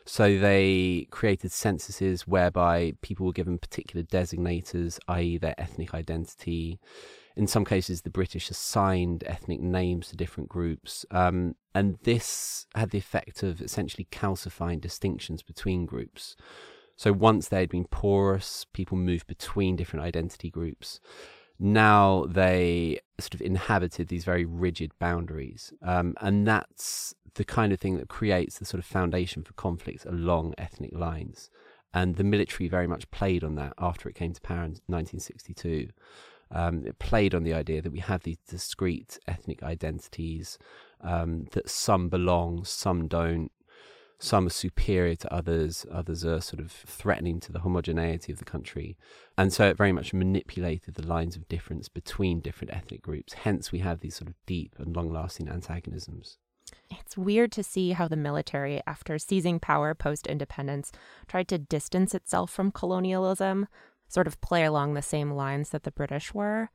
So 0.05 0.37
they 0.37 1.07
created 1.11 1.51
censuses 1.51 2.27
whereby 2.27 2.93
people 3.01 3.25
were 3.25 3.33
given 3.33 3.57
particular 3.57 4.03
designators, 4.03 4.99
i.e., 5.07 5.37
their 5.37 5.55
ethnic 5.57 5.93
identity. 5.93 6.79
In 7.35 7.47
some 7.47 7.63
cases, 7.63 8.01
the 8.01 8.09
British 8.09 8.49
assigned 8.49 9.23
ethnic 9.25 9.61
names 9.61 10.09
to 10.09 10.17
different 10.17 10.49
groups. 10.49 11.05
Um, 11.09 11.55
and 11.73 11.97
this 12.03 12.67
had 12.75 12.91
the 12.91 12.97
effect 12.97 13.41
of 13.43 13.61
essentially 13.61 14.07
calcifying 14.11 14.81
distinctions 14.81 15.41
between 15.41 15.85
groups. 15.85 16.35
So 16.95 17.11
once 17.11 17.47
they 17.47 17.59
had 17.61 17.69
been 17.69 17.85
porous, 17.85 18.65
people 18.73 18.97
moved 18.97 19.27
between 19.27 19.75
different 19.75 20.05
identity 20.05 20.49
groups. 20.49 20.99
Now 21.59 22.25
they 22.27 22.99
sort 23.19 23.35
of 23.35 23.41
inhabited 23.41 24.07
these 24.07 24.25
very 24.25 24.45
rigid 24.45 24.91
boundaries. 24.99 25.73
Um, 25.81 26.15
and 26.21 26.47
that's 26.47 27.13
the 27.35 27.43
kind 27.43 27.73
of 27.73 27.79
thing 27.79 27.97
that 27.97 28.09
creates 28.09 28.59
the 28.59 28.65
sort 28.65 28.79
of 28.79 28.85
foundation 28.85 29.43
for 29.43 29.53
conflicts 29.53 30.05
along 30.05 30.53
ethnic 30.57 30.93
lines. 30.93 31.49
And 31.93 32.15
the 32.15 32.23
military 32.23 32.67
very 32.67 32.87
much 32.87 33.09
played 33.11 33.43
on 33.43 33.55
that 33.55 33.73
after 33.77 34.09
it 34.09 34.15
came 34.15 34.33
to 34.33 34.41
power 34.41 34.63
in 34.63 34.77
1962. 34.87 35.89
Um, 36.51 36.85
it 36.85 36.99
played 36.99 37.33
on 37.33 37.43
the 37.43 37.53
idea 37.53 37.81
that 37.81 37.91
we 37.91 37.99
have 37.99 38.23
these 38.23 38.37
discrete 38.47 39.17
ethnic 39.27 39.63
identities, 39.63 40.59
um, 41.01 41.45
that 41.51 41.69
some 41.69 42.09
belong, 42.09 42.63
some 42.65 43.07
don't, 43.07 43.51
some 44.19 44.47
are 44.47 44.51
superior 44.51 45.15
to 45.15 45.33
others, 45.33 45.85
others 45.91 46.23
are 46.25 46.39
sort 46.39 46.59
of 46.59 46.71
threatening 46.71 47.39
to 47.41 47.51
the 47.51 47.59
homogeneity 47.59 48.31
of 48.31 48.39
the 48.39 48.45
country. 48.45 48.97
And 49.37 49.51
so 49.51 49.67
it 49.67 49.77
very 49.77 49.91
much 49.91 50.13
manipulated 50.13 50.95
the 50.95 51.05
lines 51.05 51.35
of 51.35 51.47
difference 51.47 51.89
between 51.89 52.39
different 52.39 52.73
ethnic 52.73 53.01
groups. 53.01 53.33
Hence, 53.33 53.71
we 53.71 53.79
have 53.79 53.99
these 53.99 54.15
sort 54.15 54.29
of 54.29 54.35
deep 54.45 54.75
and 54.77 54.95
long 54.95 55.11
lasting 55.11 55.49
antagonisms. 55.49 56.37
It's 56.89 57.17
weird 57.17 57.51
to 57.53 57.63
see 57.63 57.91
how 57.91 58.07
the 58.07 58.15
military, 58.15 58.81
after 58.87 59.17
seizing 59.17 59.59
power 59.59 59.93
post 59.93 60.27
independence, 60.27 60.91
tried 61.27 61.47
to 61.49 61.57
distance 61.57 62.13
itself 62.15 62.51
from 62.51 62.71
colonialism, 62.71 63.67
sort 64.07 64.27
of 64.27 64.39
play 64.41 64.63
along 64.63 64.93
the 64.93 65.01
same 65.01 65.31
lines 65.31 65.69
that 65.71 65.83
the 65.83 65.91
British 65.91 66.33
were. 66.33 66.69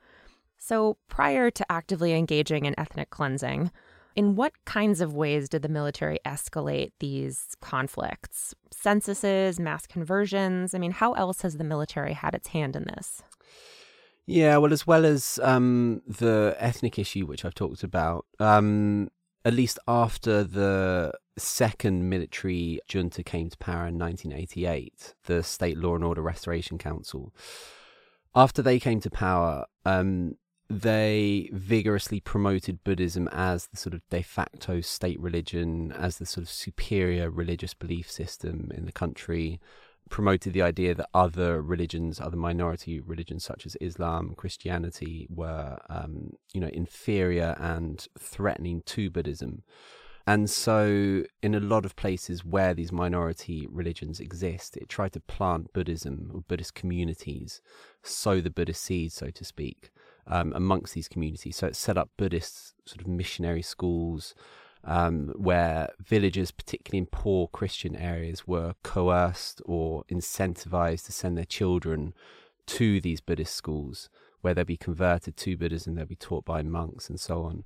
So, 0.58 0.98
prior 1.08 1.50
to 1.52 1.72
actively 1.72 2.12
engaging 2.12 2.64
in 2.64 2.78
ethnic 2.78 3.10
cleansing, 3.10 3.70
in 4.18 4.34
what 4.34 4.52
kinds 4.64 5.00
of 5.00 5.14
ways 5.14 5.48
did 5.48 5.62
the 5.62 5.68
military 5.68 6.18
escalate 6.26 6.90
these 6.98 7.54
conflicts? 7.60 8.52
Censuses, 8.72 9.60
mass 9.60 9.86
conversions? 9.86 10.74
I 10.74 10.78
mean, 10.78 10.90
how 10.90 11.12
else 11.12 11.42
has 11.42 11.56
the 11.56 11.62
military 11.62 12.14
had 12.14 12.34
its 12.34 12.48
hand 12.48 12.74
in 12.74 12.82
this? 12.82 13.22
Yeah, 14.26 14.56
well, 14.56 14.72
as 14.72 14.88
well 14.88 15.06
as 15.06 15.38
um, 15.40 16.02
the 16.04 16.56
ethnic 16.58 16.98
issue, 16.98 17.26
which 17.26 17.44
I've 17.44 17.54
talked 17.54 17.84
about, 17.84 18.26
um, 18.40 19.08
at 19.44 19.54
least 19.54 19.78
after 19.86 20.42
the 20.42 21.12
second 21.38 22.08
military 22.08 22.80
junta 22.88 23.22
came 23.22 23.48
to 23.50 23.58
power 23.58 23.86
in 23.86 24.00
1988, 24.00 25.14
the 25.26 25.44
State 25.44 25.78
Law 25.78 25.94
and 25.94 26.02
Order 26.02 26.22
Restoration 26.22 26.76
Council, 26.76 27.32
after 28.34 28.62
they 28.62 28.80
came 28.80 28.98
to 28.98 29.10
power, 29.10 29.66
um, 29.84 30.34
they 30.70 31.48
vigorously 31.52 32.20
promoted 32.20 32.84
Buddhism 32.84 33.28
as 33.32 33.66
the 33.68 33.76
sort 33.76 33.94
of 33.94 34.06
de 34.10 34.22
facto 34.22 34.80
state 34.80 35.18
religion, 35.18 35.92
as 35.92 36.18
the 36.18 36.26
sort 36.26 36.42
of 36.42 36.50
superior 36.50 37.30
religious 37.30 37.72
belief 37.72 38.10
system 38.10 38.70
in 38.74 38.84
the 38.84 38.92
country, 38.92 39.60
promoted 40.10 40.52
the 40.52 40.62
idea 40.62 40.94
that 40.94 41.08
other 41.14 41.62
religions, 41.62 42.20
other 42.20 42.36
minority 42.36 43.00
religions 43.00 43.44
such 43.44 43.64
as 43.64 43.76
Islam, 43.80 44.34
Christianity, 44.36 45.26
were 45.30 45.78
um, 45.88 46.32
you 46.52 46.60
know 46.60 46.70
inferior 46.72 47.56
and 47.58 48.06
threatening 48.18 48.82
to 48.86 49.10
Buddhism. 49.10 49.62
And 50.26 50.50
so, 50.50 51.24
in 51.42 51.54
a 51.54 51.60
lot 51.60 51.86
of 51.86 51.96
places 51.96 52.44
where 52.44 52.74
these 52.74 52.92
minority 52.92 53.66
religions 53.70 54.20
exist, 54.20 54.76
it 54.76 54.90
tried 54.90 55.14
to 55.14 55.20
plant 55.20 55.72
Buddhism 55.72 56.30
or 56.34 56.42
Buddhist 56.42 56.74
communities, 56.74 57.62
sow 58.02 58.42
the 58.42 58.50
Buddhist 58.50 58.82
seeds, 58.82 59.14
so 59.14 59.30
to 59.30 59.42
speak, 59.42 59.90
um, 60.28 60.52
amongst 60.54 60.94
these 60.94 61.08
communities. 61.08 61.56
So 61.56 61.66
it 61.66 61.76
set 61.76 61.98
up 61.98 62.10
Buddhist 62.16 62.74
sort 62.84 63.00
of 63.00 63.08
missionary 63.08 63.62
schools, 63.62 64.34
um, 64.84 65.34
where 65.36 65.90
villagers, 66.00 66.50
particularly 66.50 66.98
in 66.98 67.06
poor 67.06 67.48
Christian 67.48 67.96
areas, 67.96 68.46
were 68.46 68.74
coerced 68.82 69.60
or 69.64 70.04
incentivized 70.10 71.06
to 71.06 71.12
send 71.12 71.36
their 71.36 71.44
children 71.44 72.14
to 72.66 73.00
these 73.00 73.20
Buddhist 73.20 73.54
schools, 73.54 74.08
where 74.40 74.54
they'll 74.54 74.64
be 74.64 74.76
converted 74.76 75.36
to 75.38 75.56
Buddhism, 75.56 75.94
they'll 75.94 76.06
be 76.06 76.14
taught 76.14 76.44
by 76.44 76.62
monks, 76.62 77.08
and 77.08 77.18
so 77.18 77.42
on. 77.42 77.64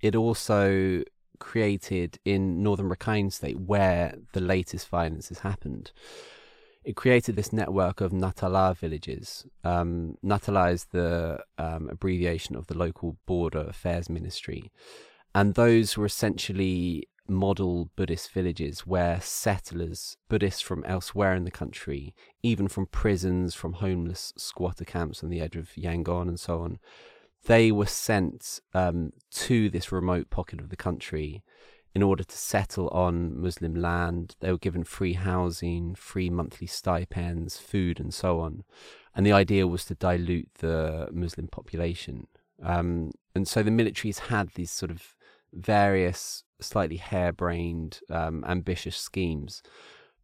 It 0.00 0.16
also 0.16 1.02
created 1.38 2.18
in 2.24 2.62
northern 2.62 2.88
Rakhine 2.88 3.32
State, 3.32 3.60
where 3.60 4.14
the 4.32 4.40
latest 4.40 4.88
violence 4.88 5.28
has 5.28 5.40
happened. 5.40 5.92
It 6.82 6.96
created 6.96 7.36
this 7.36 7.52
network 7.52 8.00
of 8.00 8.10
Natala 8.10 8.74
villages. 8.76 9.46
Um, 9.64 10.16
Natala 10.24 10.72
is 10.72 10.86
the 10.86 11.40
um, 11.58 11.88
abbreviation 11.90 12.56
of 12.56 12.68
the 12.68 12.76
local 12.76 13.16
border 13.26 13.60
affairs 13.68 14.08
ministry 14.08 14.70
and 15.34 15.54
those 15.54 15.96
were 15.96 16.06
essentially 16.06 17.08
model 17.28 17.90
Buddhist 17.94 18.32
villages 18.32 18.80
where 18.80 19.20
settlers, 19.20 20.16
Buddhists 20.28 20.60
from 20.60 20.84
elsewhere 20.84 21.34
in 21.34 21.44
the 21.44 21.50
country, 21.50 22.14
even 22.42 22.66
from 22.66 22.86
prisons, 22.86 23.54
from 23.54 23.74
homeless 23.74 24.32
squatter 24.36 24.84
camps 24.84 25.22
on 25.22 25.30
the 25.30 25.40
edge 25.40 25.54
of 25.54 25.70
Yangon 25.76 26.28
and 26.28 26.40
so 26.40 26.60
on, 26.60 26.78
they 27.46 27.70
were 27.70 27.86
sent 27.86 28.60
um, 28.74 29.12
to 29.30 29.70
this 29.70 29.92
remote 29.92 30.28
pocket 30.30 30.60
of 30.60 30.70
the 30.70 30.76
country 30.76 31.42
in 31.94 32.02
order 32.02 32.22
to 32.22 32.36
settle 32.36 32.88
on 32.88 33.40
Muslim 33.40 33.74
land. 33.74 34.36
They 34.40 34.50
were 34.50 34.58
given 34.58 34.84
free 34.84 35.14
housing, 35.14 35.94
free 35.94 36.30
monthly 36.30 36.66
stipends, 36.66 37.58
food, 37.58 37.98
and 37.98 38.14
so 38.14 38.40
on. 38.40 38.64
And 39.14 39.26
the 39.26 39.32
idea 39.32 39.66
was 39.66 39.84
to 39.86 39.94
dilute 39.94 40.48
the 40.58 41.08
Muslim 41.12 41.48
population. 41.48 42.28
Um, 42.62 43.10
and 43.34 43.48
so 43.48 43.62
the 43.62 43.70
militaries 43.70 44.18
had 44.18 44.50
these 44.50 44.70
sort 44.70 44.90
of 44.90 45.16
various 45.52 46.44
slightly 46.60 46.96
harebrained, 46.96 48.00
um, 48.10 48.44
ambitious 48.46 48.96
schemes 48.96 49.62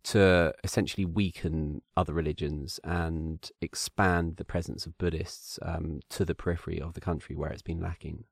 to 0.04 0.54
essentially 0.62 1.04
weaken 1.04 1.82
other 1.96 2.12
religions 2.12 2.78
and 2.84 3.50
expand 3.60 4.36
the 4.36 4.44
presence 4.44 4.86
of 4.86 4.96
Buddhists 4.98 5.58
um, 5.62 5.98
to 6.10 6.24
the 6.24 6.34
periphery 6.34 6.80
of 6.80 6.94
the 6.94 7.00
country 7.00 7.34
where 7.34 7.50
it's 7.50 7.62
been 7.62 7.80
lacking. 7.80 8.22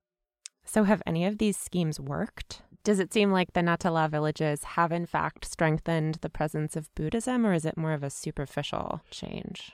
So, 0.65 0.85
have 0.85 1.03
any 1.05 1.27
of 1.27 1.39
these 1.39 1.57
schemes 1.57 1.99
worked? 1.99 2.63
Does 2.85 3.01
it 3.01 3.13
seem 3.13 3.33
like 3.33 3.55
the 3.55 3.61
Natala 3.63 4.11
villages 4.11 4.63
have, 4.63 4.93
in 4.93 5.07
fact, 5.07 5.45
strengthened 5.45 6.17
the 6.17 6.31
presence 6.31 6.77
of 6.77 6.95
Buddhism, 6.95 7.47
or 7.47 7.55
is 7.55 7.65
it 7.65 7.77
more 7.77 7.93
of 7.93 8.03
a 8.03 8.11
superficial 8.11 9.01
change? 9.11 9.73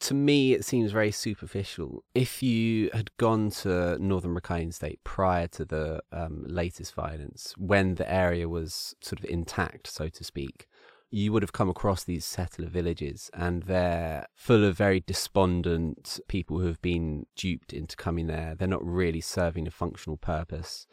to 0.00 0.14
me, 0.14 0.52
it 0.52 0.64
seems 0.64 0.92
very 0.92 1.10
superficial. 1.10 2.04
If 2.14 2.42
you 2.42 2.90
had 2.92 3.16
gone 3.16 3.50
to 3.62 3.98
northern 3.98 4.34
Rakhine 4.34 4.72
State 4.72 5.02
prior 5.02 5.48
to 5.48 5.64
the 5.64 6.02
um, 6.12 6.44
latest 6.46 6.94
violence, 6.94 7.54
when 7.56 7.96
the 7.96 8.10
area 8.10 8.48
was 8.48 8.94
sort 9.00 9.18
of 9.18 9.24
intact, 9.28 9.88
so 9.88 10.08
to 10.08 10.24
speak, 10.24 10.68
you 11.10 11.32
would 11.32 11.42
have 11.42 11.52
come 11.52 11.70
across 11.70 12.04
these 12.04 12.24
settler 12.24 12.68
villages, 12.68 13.30
and 13.34 13.64
they're 13.64 14.26
full 14.34 14.62
of 14.62 14.76
very 14.76 15.00
despondent 15.00 16.20
people 16.28 16.60
who 16.60 16.66
have 16.66 16.82
been 16.82 17.26
duped 17.34 17.72
into 17.72 17.96
coming 17.96 18.26
there. 18.26 18.54
They're 18.54 18.68
not 18.68 18.84
really 18.84 19.20
serving 19.20 19.66
a 19.66 19.72
functional 19.72 20.16
purpose. 20.16 20.86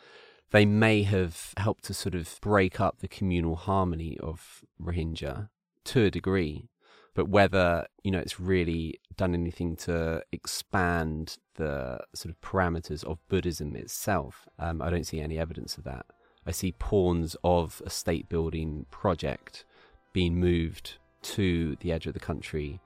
They 0.51 0.65
may 0.65 1.03
have 1.03 1.53
helped 1.58 1.84
to 1.86 1.93
sort 1.93 2.15
of 2.15 2.39
break 2.41 2.79
up 2.79 2.99
the 2.99 3.08
communal 3.08 3.55
harmony 3.55 4.17
of 4.21 4.63
Rohingya 4.81 5.49
to 5.86 6.05
a 6.05 6.12
degree, 6.12 6.69
but 7.13 7.27
whether 7.27 7.88
you 8.03 8.12
know 8.12 8.19
it's 8.19 8.39
really 8.39 8.99
done 9.17 9.34
anything 9.34 9.75
to 9.77 10.23
expand 10.31 11.38
the 11.55 11.99
sort 12.13 12.34
of 12.34 12.41
parameters 12.41 13.03
of 13.03 13.17
Buddhism 13.27 13.75
itself, 13.75 14.47
um, 14.60 14.81
I 14.81 14.89
don't 14.89 15.05
see 15.05 15.19
any 15.19 15.38
evidence 15.38 15.77
of 15.77 15.84
that. 15.86 16.05
I 16.45 16.51
see 16.51 16.73
pawns 16.73 17.36
of 17.43 17.81
a 17.86 17.89
state 17.89 18.29
building 18.29 18.86
project 18.91 19.65
being 20.13 20.36
moved 20.36 20.97
to 21.23 21.75
the 21.81 21.91
edge 21.91 22.05
of 22.05 22.13
the 22.13 22.19
country 22.19 22.79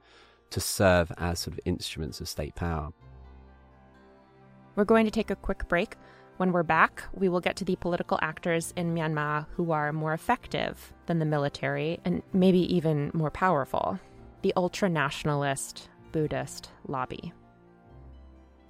to 0.50 0.60
serve 0.60 1.12
as 1.18 1.40
sort 1.40 1.54
of 1.54 1.60
instruments 1.64 2.20
of 2.20 2.28
state 2.28 2.54
power. 2.54 2.90
We're 4.76 4.84
going 4.84 5.04
to 5.04 5.10
take 5.10 5.30
a 5.30 5.36
quick 5.36 5.68
break. 5.68 5.96
When 6.40 6.52
we're 6.52 6.62
back, 6.62 7.02
we 7.12 7.28
will 7.28 7.42
get 7.42 7.56
to 7.56 7.66
the 7.66 7.76
political 7.76 8.18
actors 8.22 8.72
in 8.74 8.94
Myanmar 8.94 9.44
who 9.56 9.72
are 9.72 9.92
more 9.92 10.14
effective 10.14 10.94
than 11.04 11.18
the 11.18 11.26
military 11.26 12.00
and 12.06 12.22
maybe 12.32 12.60
even 12.74 13.10
more 13.12 13.30
powerful 13.30 14.00
the 14.40 14.54
ultra 14.56 14.88
nationalist 14.88 15.90
Buddhist 16.12 16.70
lobby. 16.88 17.34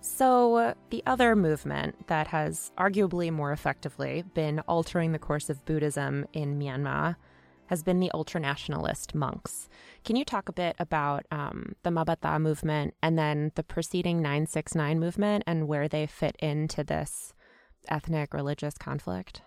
So, 0.01 0.75
the 0.91 1.05
other 1.07 1.37
movement 1.37 2.09
that 2.09 2.27
has 2.27 2.73
arguably 2.77 3.31
more 3.31 3.53
effectively 3.53 4.25
been 4.35 4.59
altering 4.67 5.13
the 5.13 5.21
course 5.21 5.49
of 5.49 5.65
Buddhism 5.65 6.27
in 6.33 6.59
Myanmar 6.59 7.15
has 7.67 7.85
been 7.85 8.01
the 8.01 8.11
ultranationalist 8.13 9.15
monks. 9.15 9.69
Can 10.05 10.17
you 10.17 10.25
talk 10.25 10.49
a 10.49 10.53
bit 10.53 10.75
about 10.81 11.25
um, 11.31 11.77
the 11.85 11.93
Ma 11.93 12.03
Ba 12.03 12.17
Tha 12.21 12.41
movement 12.41 12.95
and 13.01 13.17
then 13.17 13.53
the 13.55 13.63
preceding 13.63 14.17
969 14.17 14.99
movement 14.99 15.45
and 15.47 15.69
where 15.69 15.87
they 15.87 16.09
fit 16.09 16.35
into 16.41 16.83
this 16.83 17.33
ethnic 17.89 18.35
religious 18.35 18.77
conflict? 18.77 19.43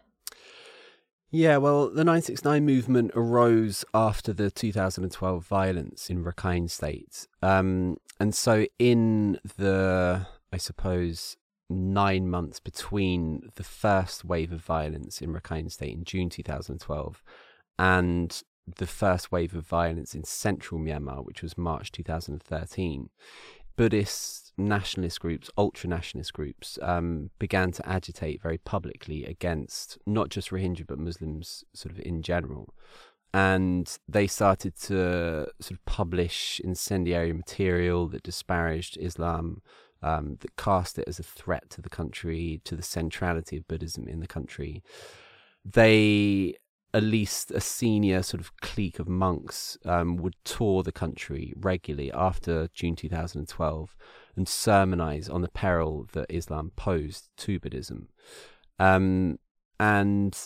Yeah, 1.36 1.58
well, 1.58 1.88
the 1.90 2.04
969 2.04 2.64
movement 2.64 3.12
arose 3.16 3.84
after 3.92 4.34
the 4.34 4.52
2012 4.52 5.44
violence 5.44 6.10
in 6.10 6.24
Rakhine 6.24 6.70
State. 6.70 7.28
Um, 7.42 7.98
and 8.20 8.36
so, 8.36 8.68
in 8.78 9.40
the, 9.58 10.28
I 10.52 10.58
suppose, 10.58 11.38
nine 11.70 12.30
months 12.30 12.60
between 12.60 13.50
the 13.56 13.64
first 13.64 14.24
wave 14.24 14.52
of 14.52 14.62
violence 14.62 15.22
in 15.22 15.34
Rakhine 15.34 15.72
State 15.72 15.94
in 15.94 16.04
June 16.04 16.30
2012 16.30 17.24
and 17.80 18.44
the 18.78 18.88
first 18.88 19.32
wave 19.32 19.56
of 19.56 19.66
violence 19.66 20.14
in 20.16 20.24
central 20.24 20.80
Myanmar, 20.80 21.26
which 21.26 21.42
was 21.42 21.58
March 21.58 21.92
2013, 21.92 23.10
Buddhist 23.76 24.43
nationalist 24.58 25.20
groups, 25.20 25.50
ultra 25.58 25.90
nationalist 25.90 26.34
groups, 26.34 26.78
um, 26.82 27.30
began 27.40 27.72
to 27.72 27.88
agitate 27.88 28.42
very 28.42 28.58
publicly 28.60 29.26
against 29.26 29.98
not 30.06 30.30
just 30.30 30.50
Rohingya 30.50 30.86
but 30.88 31.00
Muslims 31.00 31.64
sort 31.74 31.92
of 31.92 32.00
in 32.06 32.22
general. 32.22 32.74
And 33.34 33.98
they 34.08 34.28
started 34.28 34.76
to 34.82 35.48
sort 35.60 35.72
of 35.72 35.86
publish 35.86 36.62
incendiary 36.64 37.34
material 37.34 38.08
that 38.10 38.22
disparaged 38.22 38.98
Islam, 39.02 39.62
um, 40.04 40.38
that 40.42 40.56
cast 40.56 41.00
it 41.00 41.06
as 41.08 41.18
a 41.18 41.24
threat 41.24 41.70
to 41.72 41.82
the 41.82 41.90
country, 41.90 42.62
to 42.66 42.76
the 42.76 42.84
centrality 42.84 43.58
of 43.58 43.68
Buddhism 43.68 44.08
in 44.08 44.20
the 44.20 44.28
country. 44.28 44.84
They 45.66 46.56
at 46.94 47.04
least 47.04 47.50
a 47.52 47.60
senior 47.60 48.22
sort 48.22 48.40
of 48.40 48.56
clique 48.58 49.00
of 49.00 49.08
monks 49.08 49.78
um, 49.86 50.16
would 50.18 50.36
tour 50.44 50.84
the 50.84 50.92
country 50.92 51.54
regularly 51.58 52.12
after 52.12 52.70
June 52.74 52.96
2012 52.96 53.96
and 54.36 54.48
sermonize 54.48 55.30
on 55.30 55.42
the 55.42 55.50
peril 55.50 56.08
that 56.14 56.28
Islam 56.30 56.72
posed 56.76 57.30
to 57.38 57.60
Buddhism. 57.60 58.10
Um, 58.78 59.40
and 59.80 60.38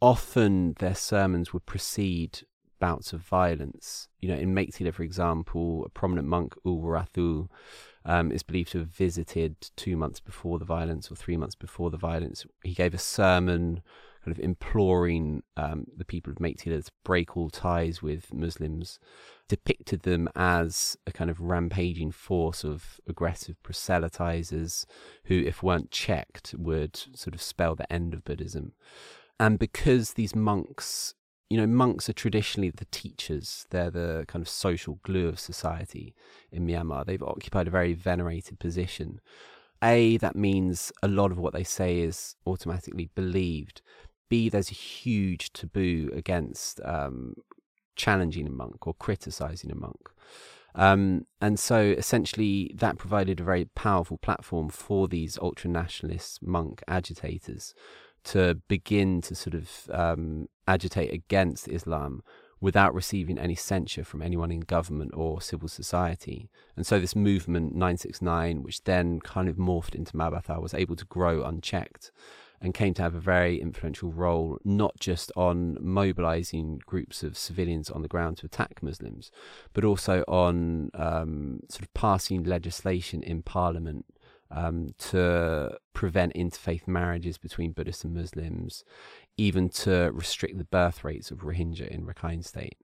often 0.00 0.74
their 0.78 0.94
sermons 0.94 1.52
would 1.52 1.66
precede 1.66 2.42
bouts 2.78 3.12
of 3.12 3.20
violence. 3.20 4.08
You 4.20 4.28
know, 4.30 4.36
in 4.36 4.54
Meiktila, 4.54 4.94
for 4.94 5.02
example, 5.02 5.84
a 5.84 5.88
prominent 5.90 6.28
monk, 6.28 6.54
U 6.64 6.76
Wirathu, 6.76 7.48
um, 8.04 8.32
is 8.32 8.42
believed 8.42 8.72
to 8.72 8.78
have 8.78 8.88
visited 8.88 9.56
two 9.76 9.96
months 9.96 10.20
before 10.20 10.58
the 10.58 10.64
violence 10.64 11.10
or 11.10 11.16
three 11.16 11.36
months 11.36 11.54
before 11.54 11.90
the 11.90 11.98
violence. 11.98 12.46
He 12.64 12.74
gave 12.74 12.94
a 12.94 12.98
sermon 12.98 13.82
kind 14.24 14.36
of 14.36 14.42
imploring 14.42 15.42
um, 15.56 15.86
the 15.96 16.04
people 16.04 16.30
of 16.30 16.38
Meiktila 16.38 16.84
to 16.84 16.90
break 17.04 17.36
all 17.36 17.50
ties 17.50 18.02
with 18.02 18.32
Muslims, 18.34 18.98
depicted 19.48 20.02
them 20.02 20.28
as 20.36 20.96
a 21.06 21.12
kind 21.12 21.30
of 21.30 21.40
rampaging 21.40 22.12
force 22.12 22.64
of 22.64 23.00
aggressive 23.08 23.56
proselytizers 23.62 24.84
who, 25.24 25.40
if 25.40 25.62
weren't 25.62 25.90
checked, 25.90 26.54
would 26.58 26.96
sort 27.14 27.34
of 27.34 27.42
spell 27.42 27.74
the 27.74 27.90
end 27.92 28.12
of 28.14 28.24
Buddhism. 28.24 28.72
And 29.38 29.58
because 29.58 30.14
these 30.14 30.36
monks 30.36 31.14
you 31.50 31.56
know, 31.56 31.66
monks 31.66 32.08
are 32.08 32.12
traditionally 32.12 32.70
the 32.70 32.86
teachers. 32.86 33.66
They're 33.70 33.90
the 33.90 34.24
kind 34.28 34.40
of 34.40 34.48
social 34.48 35.00
glue 35.02 35.26
of 35.26 35.40
society 35.40 36.14
in 36.52 36.64
Myanmar. 36.64 37.04
They've 37.04 37.22
occupied 37.22 37.66
a 37.66 37.72
very 37.72 37.92
venerated 37.92 38.60
position. 38.60 39.20
A, 39.82 40.16
that 40.18 40.36
means 40.36 40.92
a 41.02 41.08
lot 41.08 41.32
of 41.32 41.38
what 41.38 41.52
they 41.52 41.64
say 41.64 42.00
is 42.00 42.36
automatically 42.46 43.10
believed. 43.16 43.82
B, 44.30 44.48
there's 44.48 44.70
a 44.70 44.74
huge 44.74 45.52
taboo 45.52 46.10
against 46.14 46.80
um, 46.84 47.34
challenging 47.96 48.46
a 48.46 48.50
monk 48.50 48.86
or 48.86 48.94
criticizing 48.94 49.70
a 49.70 49.74
monk. 49.74 50.08
Um, 50.74 51.26
and 51.40 51.58
so 51.58 51.80
essentially, 51.80 52.72
that 52.76 52.96
provided 52.96 53.40
a 53.40 53.44
very 53.44 53.66
powerful 53.74 54.16
platform 54.16 54.70
for 54.70 55.08
these 55.08 55.38
ultra 55.42 55.68
nationalist 55.68 56.42
monk 56.42 56.82
agitators 56.88 57.74
to 58.22 58.54
begin 58.68 59.20
to 59.22 59.34
sort 59.34 59.54
of 59.54 59.90
um, 59.92 60.48
agitate 60.66 61.12
against 61.12 61.68
Islam 61.68 62.22
without 62.60 62.94
receiving 62.94 63.38
any 63.38 63.54
censure 63.54 64.04
from 64.04 64.20
anyone 64.20 64.50
in 64.52 64.60
government 64.60 65.10
or 65.14 65.40
civil 65.40 65.66
society. 65.68 66.50
And 66.76 66.86
so 66.86 67.00
this 67.00 67.16
movement, 67.16 67.72
969, 67.72 68.62
which 68.62 68.84
then 68.84 69.20
kind 69.20 69.48
of 69.48 69.56
morphed 69.56 69.94
into 69.94 70.16
Ma 70.16 70.28
Ba 70.28 70.42
Tha, 70.46 70.60
was 70.60 70.74
able 70.74 70.94
to 70.96 71.06
grow 71.06 71.42
unchecked 71.42 72.12
and 72.60 72.74
came 72.74 72.92
to 72.94 73.02
have 73.02 73.14
a 73.14 73.20
very 73.20 73.60
influential 73.60 74.12
role, 74.12 74.58
not 74.64 74.98
just 75.00 75.32
on 75.34 75.78
mobilizing 75.80 76.80
groups 76.84 77.22
of 77.22 77.36
civilians 77.36 77.90
on 77.90 78.02
the 78.02 78.08
ground 78.08 78.36
to 78.38 78.46
attack 78.46 78.82
Muslims, 78.82 79.30
but 79.72 79.84
also 79.84 80.24
on 80.28 80.90
um, 80.94 81.60
sort 81.70 81.82
of 81.82 81.94
passing 81.94 82.44
legislation 82.44 83.22
in 83.22 83.42
parliament 83.42 84.04
um, 84.50 84.88
to 84.98 85.78
prevent 85.94 86.34
interfaith 86.34 86.86
marriages 86.86 87.38
between 87.38 87.72
Buddhists 87.72 88.04
and 88.04 88.14
Muslims, 88.14 88.84
even 89.36 89.68
to 89.70 90.10
restrict 90.12 90.58
the 90.58 90.64
birth 90.64 91.02
rates 91.04 91.30
of 91.30 91.38
Rohingya 91.38 91.88
in 91.88 92.04
Rakhine 92.04 92.44
State. 92.44 92.76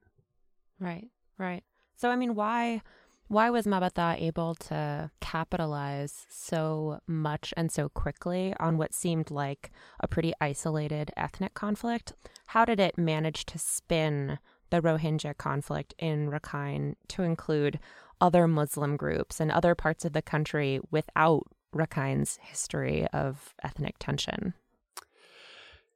Right, 0.80 1.08
right. 1.38 1.64
So, 1.96 2.10
I 2.10 2.16
mean, 2.16 2.34
why 2.34 2.82
why 3.28 3.50
was 3.50 3.66
Ma 3.66 3.80
Ba 3.80 3.90
Tha 3.94 4.16
able 4.18 4.54
to 4.54 5.10
capitalize 5.20 6.26
so 6.28 7.00
much 7.06 7.52
and 7.56 7.72
so 7.72 7.88
quickly 7.88 8.54
on 8.60 8.78
what 8.78 8.94
seemed 8.94 9.30
like 9.30 9.70
a 10.00 10.06
pretty 10.06 10.32
isolated 10.40 11.10
ethnic 11.16 11.54
conflict? 11.54 12.14
How 12.48 12.64
did 12.64 12.78
it 12.78 12.96
manage 12.96 13.44
to 13.46 13.58
spin 13.58 14.38
the 14.70 14.80
Rohingya 14.80 15.36
conflict 15.38 15.94
in 15.98 16.30
Rakhine 16.30 16.94
to 17.08 17.22
include 17.22 17.78
other 18.20 18.46
Muslim 18.46 18.96
groups 18.96 19.40
and 19.40 19.50
other 19.50 19.74
parts 19.74 20.04
of 20.04 20.12
the 20.12 20.22
country 20.22 20.80
without 20.90 21.42
Rakhine's 21.74 22.38
history 22.42 23.06
of 23.12 23.54
ethnic 23.62 23.96
tension? 23.98 24.54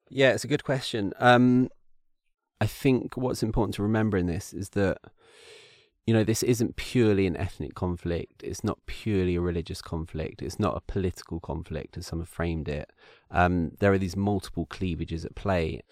Yeah, 0.08 0.32
it's 0.32 0.44
a 0.44 0.48
good 0.48 0.64
question. 0.64 1.12
Um, 1.18 1.70
I 2.60 2.66
think 2.66 3.16
what's 3.16 3.42
important 3.42 3.76
to 3.76 3.82
remember 3.82 4.18
in 4.18 4.26
this 4.26 4.52
is 4.52 4.70
that 4.70 4.98
you 6.06 6.14
know, 6.14 6.24
this 6.24 6.42
isn't 6.42 6.76
purely 6.76 7.26
an 7.26 7.36
ethnic 7.36 7.74
conflict. 7.74 8.42
It's 8.42 8.64
not 8.64 8.78
purely 8.86 9.36
a 9.36 9.40
religious 9.40 9.82
conflict. 9.82 10.42
It's 10.42 10.58
not 10.58 10.76
a 10.76 10.80
political 10.80 11.40
conflict, 11.40 11.96
as 11.96 12.06
some 12.06 12.20
have 12.20 12.28
framed 12.28 12.68
it. 12.68 12.90
Um, 13.30 13.72
there 13.80 13.92
are 13.92 13.98
these 13.98 14.16
multiple 14.16 14.66
cleavages 14.66 15.24
at 15.24 15.34
play. 15.34 15.82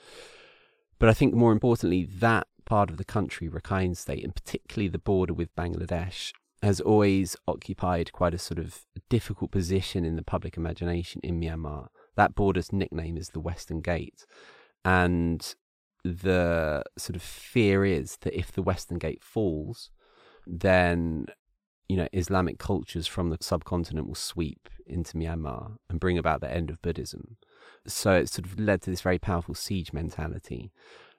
But 0.98 1.08
I 1.08 1.14
think 1.14 1.34
more 1.34 1.52
importantly, 1.52 2.04
that 2.04 2.48
part 2.64 2.90
of 2.90 2.96
the 2.96 3.04
country, 3.04 3.48
Rakhine 3.48 3.96
State, 3.96 4.24
and 4.24 4.34
particularly 4.34 4.88
the 4.88 4.98
border 4.98 5.34
with 5.34 5.54
Bangladesh, 5.54 6.32
has 6.62 6.80
always 6.80 7.36
occupied 7.46 8.12
quite 8.12 8.34
a 8.34 8.38
sort 8.38 8.58
of 8.58 8.84
difficult 9.08 9.50
position 9.50 10.04
in 10.04 10.16
the 10.16 10.22
public 10.22 10.56
imagination 10.56 11.20
in 11.22 11.40
Myanmar. 11.40 11.88
That 12.16 12.34
border's 12.34 12.72
nickname 12.72 13.16
is 13.16 13.30
the 13.30 13.40
Western 13.40 13.80
Gate. 13.80 14.26
And 14.84 15.54
the 16.04 16.82
sort 16.96 17.14
of 17.14 17.22
fear 17.22 17.84
is 17.84 18.16
that 18.22 18.36
if 18.36 18.50
the 18.50 18.62
Western 18.62 18.98
Gate 18.98 19.22
falls, 19.22 19.90
then 20.48 21.26
you 21.88 21.96
know 21.96 22.08
Islamic 22.12 22.58
cultures 22.58 23.06
from 23.06 23.30
the 23.30 23.38
subcontinent 23.40 24.06
will 24.06 24.14
sweep 24.14 24.68
into 24.86 25.16
Myanmar 25.16 25.76
and 25.88 26.00
bring 26.00 26.18
about 26.18 26.40
the 26.40 26.52
end 26.52 26.70
of 26.70 26.82
Buddhism. 26.82 27.36
So 27.86 28.12
it 28.12 28.28
sort 28.28 28.46
of 28.46 28.58
led 28.58 28.82
to 28.82 28.90
this 28.90 29.02
very 29.02 29.18
powerful 29.18 29.54
siege 29.54 29.92
mentality. 29.92 30.70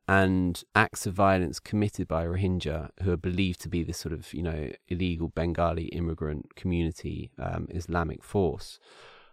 And 0.07 0.63
acts 0.73 1.05
of 1.05 1.13
violence 1.13 1.59
committed 1.59 2.07
by 2.07 2.25
Rohingya, 2.25 2.89
who 3.03 3.11
are 3.11 3.17
believed 3.17 3.61
to 3.61 3.69
be 3.69 3.83
this 3.83 3.99
sort 3.99 4.11
of, 4.11 4.33
you 4.33 4.41
know, 4.41 4.71
illegal 4.87 5.27
Bengali 5.27 5.85
immigrant 5.85 6.55
community 6.55 7.29
um, 7.37 7.67
Islamic 7.69 8.23
force, 8.23 8.79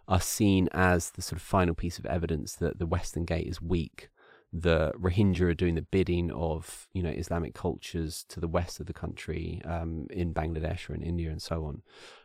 are 0.07 0.21
seen 0.21 0.69
as 0.73 1.11
the 1.11 1.23
sort 1.23 1.41
of 1.41 1.41
final 1.41 1.73
piece 1.73 1.97
of 1.97 2.05
evidence 2.05 2.53
that 2.53 2.77
the 2.77 2.85
Western 2.85 3.25
Gate 3.25 3.47
is 3.47 3.59
weak 3.59 4.09
the 4.61 4.91
Rohingya 4.99 5.41
are 5.41 5.53
doing 5.53 5.75
the 5.75 5.81
bidding 5.81 6.31
of 6.31 6.87
you 6.93 7.03
know 7.03 7.09
Islamic 7.09 7.53
cultures 7.53 8.25
to 8.29 8.39
the 8.39 8.47
west 8.47 8.79
of 8.79 8.85
the 8.85 8.93
country, 8.93 9.61
um, 9.65 10.07
in 10.09 10.33
Bangladesh 10.33 10.89
or 10.89 10.95
in 10.95 11.01
India 11.01 11.29
and 11.29 11.41
so 11.41 11.65
on, 11.65 11.81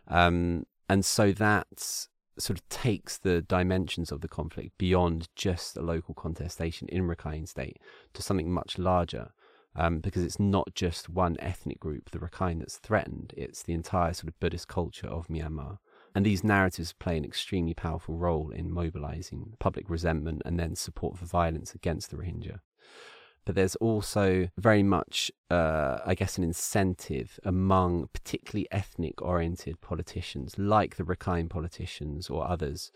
um, 0.08 0.66
and 0.88 1.04
so 1.04 1.32
that 1.32 2.06
sort 2.38 2.58
of 2.58 2.68
takes 2.68 3.18
the 3.18 3.42
dimensions 3.42 4.10
of 4.10 4.20
the 4.20 4.28
conflict 4.28 4.76
beyond 4.78 5.28
just 5.36 5.76
a 5.76 5.82
local 5.82 6.14
contestation 6.14 6.88
in 6.88 7.06
Rakhine 7.06 7.46
State 7.46 7.78
to 8.14 8.22
something 8.22 8.50
much 8.50 8.78
larger. 8.78 9.32
Um, 9.74 10.00
because 10.00 10.22
it's 10.22 10.38
not 10.38 10.74
just 10.74 11.08
one 11.08 11.36
ethnic 11.38 11.80
group, 11.80 12.10
the 12.10 12.18
Rakhine, 12.18 12.58
that's 12.58 12.76
threatened. 12.76 13.32
It's 13.38 13.62
the 13.62 13.72
entire 13.72 14.12
sort 14.12 14.28
of 14.28 14.38
Buddhist 14.38 14.68
culture 14.68 15.06
of 15.06 15.28
Myanmar. 15.28 15.78
And 16.14 16.27
these 16.27 16.44
narratives 16.44 16.92
play 16.92 17.16
an 17.16 17.25
extremely 17.25 17.75
powerful 17.75 18.16
role 18.16 18.51
in 18.51 18.70
mobilizing 18.70 19.55
public 19.59 19.88
resentment 19.88 20.42
and 20.44 20.59
then 20.59 20.77
support 20.77 21.16
for 21.16 21.25
violence 21.25 21.75
against 21.75 22.11
the 22.11 22.16
Rohingya. 22.16 22.61
But 23.44 23.57
there's 23.57 23.77
also 23.77 24.48
very 24.57 24.83
much, 24.83 25.33
uh, 25.51 25.98
I 26.07 26.14
guess, 26.14 26.38
an 26.38 26.44
incentive 26.44 27.40
among 27.44 28.09
particularly 28.12 28.68
ethnic 28.70 29.20
oriented 29.20 29.81
politicians, 29.81 30.59
like 30.59 30.96
the 30.96 31.03
Rakhine 31.03 31.51
politicians 31.51 32.31
or 32.31 32.48
others, 32.48 32.92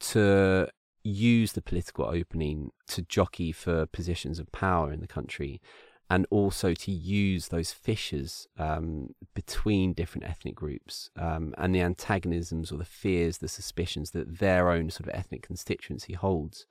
to 0.00 0.68
use 1.04 1.52
the 1.52 1.62
political 1.62 2.06
opening 2.06 2.72
to 2.88 3.02
jockey 3.02 3.52
for 3.52 3.86
positions 3.86 4.38
of 4.38 4.50
power 4.50 4.92
in 4.92 5.00
the 5.00 5.06
country 5.06 5.60
and 6.10 6.26
also 6.30 6.74
to 6.74 6.92
use 6.92 7.48
those 7.48 7.72
fissures 7.72 8.46
um, 8.58 9.14
between 9.34 9.94
different 9.94 10.28
ethnic 10.28 10.54
groups 10.54 11.10
um, 11.16 11.54
and 11.56 11.74
the 11.74 11.80
antagonisms 11.80 12.70
or 12.70 12.76
the 12.76 12.84
fears, 12.84 13.38
the 13.38 13.48
suspicions 13.48 14.10
that 14.10 14.38
their 14.38 14.70
own 14.70 14.90
sort 14.90 15.08
of 15.08 15.14
ethnic 15.14 15.42
constituency 15.42 16.12
holds. 16.12 16.66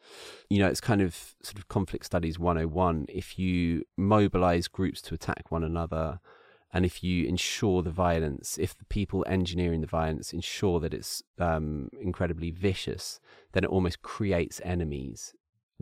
You 0.49 0.59
know, 0.59 0.67
it's 0.67 0.81
kind 0.81 1.01
of 1.01 1.35
sort 1.41 1.57
of 1.57 1.67
conflict 1.67 2.05
studies 2.05 2.37
101. 2.37 3.07
If 3.09 3.39
you 3.39 3.85
mobilize 3.97 4.67
groups 4.67 5.01
to 5.03 5.15
attack 5.15 5.51
one 5.51 5.63
another, 5.63 6.19
and 6.71 6.85
if 6.85 7.03
you 7.03 7.25
ensure 7.27 7.81
the 7.81 7.91
violence, 7.91 8.57
if 8.59 8.77
the 8.77 8.85
people 8.85 9.25
engineering 9.27 9.81
the 9.81 9.87
violence 9.87 10.31
ensure 10.33 10.79
that 10.79 10.93
it's 10.93 11.23
um, 11.39 11.89
incredibly 11.99 12.51
vicious, 12.51 13.19
then 13.53 13.63
it 13.63 13.69
almost 13.69 14.01
creates 14.01 14.61
enemies 14.63 15.33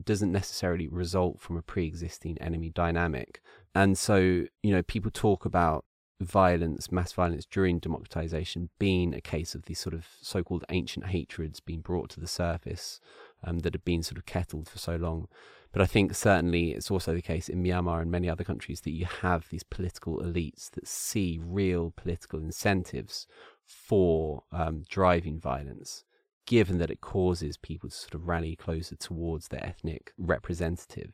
doesn't 0.03 0.31
necessarily 0.31 0.87
result 0.87 1.39
from 1.39 1.57
a 1.57 1.61
pre-existing 1.61 2.37
enemy 2.39 2.69
dynamic. 2.69 3.41
And 3.75 3.97
so, 3.97 4.17
you 4.17 4.73
know, 4.73 4.81
people 4.83 5.11
talk 5.11 5.45
about 5.45 5.85
violence, 6.21 6.91
mass 6.91 7.13
violence 7.13 7.45
during 7.45 7.79
democratization 7.79 8.69
being 8.79 9.13
a 9.13 9.21
case 9.21 9.55
of 9.55 9.63
these 9.63 9.79
sort 9.79 9.93
of 9.93 10.05
so-called 10.21 10.65
ancient 10.69 11.07
hatreds 11.07 11.59
being 11.59 11.81
brought 11.81 12.09
to 12.11 12.19
the 12.19 12.27
surface 12.27 12.99
um, 13.43 13.59
that 13.59 13.73
have 13.73 13.85
been 13.85 14.03
sort 14.03 14.17
of 14.17 14.25
kettled 14.25 14.69
for 14.69 14.77
so 14.77 14.95
long. 14.95 15.27
But 15.71 15.81
I 15.81 15.85
think 15.85 16.13
certainly 16.13 16.71
it's 16.71 16.91
also 16.91 17.13
the 17.13 17.21
case 17.21 17.47
in 17.47 17.63
Myanmar 17.63 18.01
and 18.01 18.11
many 18.11 18.29
other 18.29 18.43
countries 18.43 18.81
that 18.81 18.91
you 18.91 19.05
have 19.05 19.49
these 19.49 19.63
political 19.63 20.19
elites 20.19 20.69
that 20.71 20.87
see 20.87 21.39
real 21.41 21.93
political 21.95 22.39
incentives 22.39 23.25
for 23.65 24.43
um, 24.51 24.83
driving 24.89 25.39
violence 25.39 26.03
given 26.45 26.77
that 26.79 26.91
it 26.91 27.01
causes 27.01 27.57
people 27.57 27.89
to 27.89 27.95
sort 27.95 28.15
of 28.15 28.27
rally 28.27 28.55
closer 28.55 28.95
towards 28.95 29.47
their 29.47 29.65
ethnic 29.65 30.11
representative. 30.17 31.13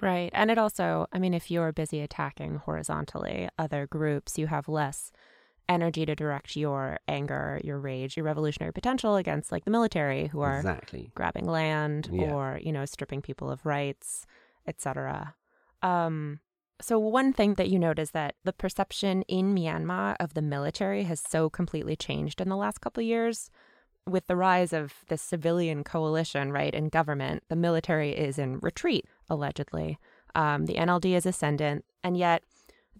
Right. 0.00 0.30
And 0.32 0.50
it 0.50 0.58
also, 0.58 1.06
I 1.12 1.18
mean, 1.18 1.34
if 1.34 1.50
you're 1.50 1.72
busy 1.72 2.00
attacking 2.00 2.56
horizontally 2.56 3.48
other 3.58 3.86
groups, 3.86 4.38
you 4.38 4.46
have 4.46 4.68
less 4.68 5.10
energy 5.68 6.06
to 6.06 6.14
direct 6.14 6.56
your 6.56 6.98
anger, 7.08 7.60
your 7.62 7.78
rage, 7.78 8.16
your 8.16 8.24
revolutionary 8.24 8.72
potential 8.72 9.16
against 9.16 9.52
like 9.52 9.64
the 9.64 9.70
military 9.70 10.28
who 10.28 10.40
are 10.40 10.58
exactly. 10.58 11.10
grabbing 11.14 11.44
land 11.44 12.08
yeah. 12.12 12.32
or, 12.32 12.60
you 12.62 12.72
know, 12.72 12.84
stripping 12.84 13.20
people 13.20 13.50
of 13.50 13.66
rights, 13.66 14.24
etc. 14.66 15.34
Um 15.82 16.40
so 16.80 16.98
one 16.98 17.32
thing 17.32 17.54
that 17.54 17.68
you 17.68 17.78
note 17.78 17.98
is 17.98 18.12
that 18.12 18.36
the 18.44 18.52
perception 18.52 19.22
in 19.22 19.52
Myanmar 19.52 20.14
of 20.20 20.34
the 20.34 20.42
military 20.42 21.02
has 21.02 21.20
so 21.20 21.50
completely 21.50 21.96
changed 21.96 22.40
in 22.40 22.48
the 22.48 22.56
last 22.56 22.80
couple 22.80 23.00
of 23.00 23.06
years 23.06 23.50
with 24.08 24.26
the 24.26 24.36
rise 24.36 24.72
of 24.72 24.94
the 25.08 25.18
civilian 25.18 25.84
coalition, 25.84 26.52
right, 26.52 26.74
in 26.74 26.88
government, 26.88 27.44
the 27.48 27.56
military 27.56 28.12
is 28.12 28.38
in 28.38 28.58
retreat, 28.58 29.06
allegedly. 29.28 29.98
Um, 30.34 30.66
the 30.66 30.74
NLD 30.74 31.16
is 31.16 31.26
ascendant, 31.26 31.84
and 32.02 32.16
yet 32.16 32.42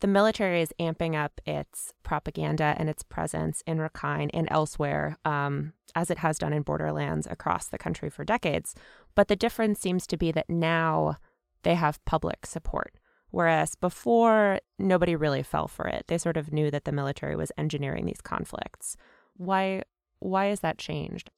the 0.00 0.06
military 0.06 0.62
is 0.62 0.72
amping 0.78 1.16
up 1.16 1.40
its 1.44 1.92
propaganda 2.02 2.74
and 2.78 2.88
its 2.88 3.02
presence 3.02 3.62
in 3.66 3.78
Rakhine 3.78 4.30
and 4.32 4.48
elsewhere, 4.50 5.18
um, 5.24 5.72
as 5.94 6.10
it 6.10 6.18
has 6.18 6.38
done 6.38 6.52
in 6.52 6.62
borderlands 6.62 7.26
across 7.28 7.66
the 7.66 7.78
country 7.78 8.10
for 8.10 8.24
decades. 8.24 8.74
But 9.14 9.28
the 9.28 9.36
difference 9.36 9.80
seems 9.80 10.06
to 10.08 10.16
be 10.16 10.30
that 10.32 10.48
now 10.48 11.16
they 11.62 11.74
have 11.74 12.04
public 12.04 12.46
support. 12.46 12.94
Whereas 13.30 13.74
before, 13.74 14.60
nobody 14.78 15.14
really 15.14 15.42
fell 15.42 15.68
for 15.68 15.86
it. 15.86 16.04
They 16.06 16.16
sort 16.16 16.36
of 16.36 16.52
knew 16.52 16.70
that 16.70 16.84
the 16.84 16.92
military 16.92 17.36
was 17.36 17.52
engineering 17.58 18.06
these 18.06 18.22
conflicts. 18.22 18.96
Why 19.36 19.82
why 20.20 20.46
has 20.46 20.60
that 20.60 20.78
changed? 20.78 21.30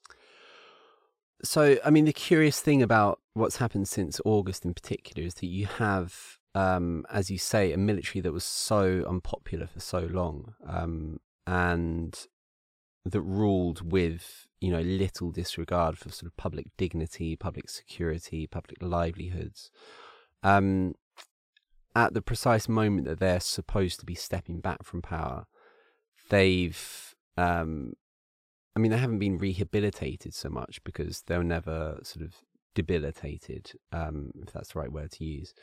So, 1.42 1.78
I 1.84 1.90
mean, 1.90 2.04
the 2.04 2.12
curious 2.12 2.60
thing 2.60 2.82
about 2.82 3.20
what's 3.32 3.56
happened 3.56 3.88
since 3.88 4.20
August 4.24 4.64
in 4.64 4.74
particular 4.74 5.26
is 5.26 5.34
that 5.34 5.46
you 5.46 5.66
have, 5.66 6.38
um, 6.54 7.04
as 7.10 7.30
you 7.30 7.38
say, 7.38 7.72
a 7.72 7.78
military 7.78 8.20
that 8.20 8.32
was 8.32 8.44
so 8.44 9.04
unpopular 9.08 9.66
for 9.66 9.80
so 9.80 10.00
long 10.10 10.54
um, 10.66 11.18
and 11.46 12.26
that 13.06 13.22
ruled 13.22 13.90
with, 13.90 14.46
you 14.60 14.70
know, 14.70 14.80
little 14.80 15.30
disregard 15.30 15.96
for 15.96 16.10
sort 16.10 16.30
of 16.30 16.36
public 16.36 16.66
dignity, 16.76 17.36
public 17.36 17.70
security, 17.70 18.46
public 18.46 18.82
livelihoods. 18.82 19.70
Um, 20.42 20.94
at 21.96 22.14
the 22.14 22.22
precise 22.22 22.68
moment 22.68 23.06
that 23.06 23.18
they're 23.18 23.40
supposed 23.40 23.98
to 24.00 24.06
be 24.06 24.14
stepping 24.14 24.60
back 24.60 24.84
from 24.84 25.02
power, 25.02 25.46
they've 26.28 27.14
um, 27.36 27.94
I 28.74 28.78
mean, 28.78 28.90
they 28.90 28.98
haven't 28.98 29.18
been 29.18 29.38
rehabilitated 29.38 30.34
so 30.34 30.48
much 30.48 30.82
because 30.84 31.22
they 31.26 31.36
were 31.36 31.44
never 31.44 31.98
sort 32.02 32.24
of 32.24 32.36
debilitated, 32.74 33.72
um, 33.92 34.30
if 34.42 34.52
that's 34.52 34.72
the 34.72 34.78
right 34.78 34.92
word 34.92 35.10
to 35.12 35.24
use. 35.24 35.54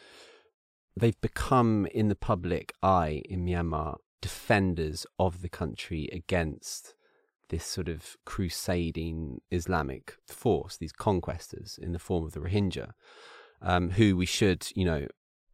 They've 0.95 1.19
become, 1.21 1.87
in 1.93 2.09
the 2.09 2.15
public 2.15 2.73
eye 2.83 3.21
in 3.29 3.45
Myanmar, 3.45 3.97
defenders 4.21 5.05
of 5.19 5.41
the 5.41 5.49
country 5.49 6.09
against 6.11 6.95
this 7.49 7.65
sort 7.65 7.87
of 7.87 8.17
crusading 8.25 9.41
Islamic 9.51 10.15
force, 10.25 10.77
these 10.77 10.91
conquestors 10.91 11.77
in 11.77 11.93
the 11.93 11.99
form 11.99 12.25
of 12.25 12.33
the 12.33 12.39
Rohingya, 12.39 12.91
um, 13.61 13.91
who 13.91 14.17
we 14.17 14.25
should, 14.25 14.67
you 14.75 14.85
know, 14.85 15.07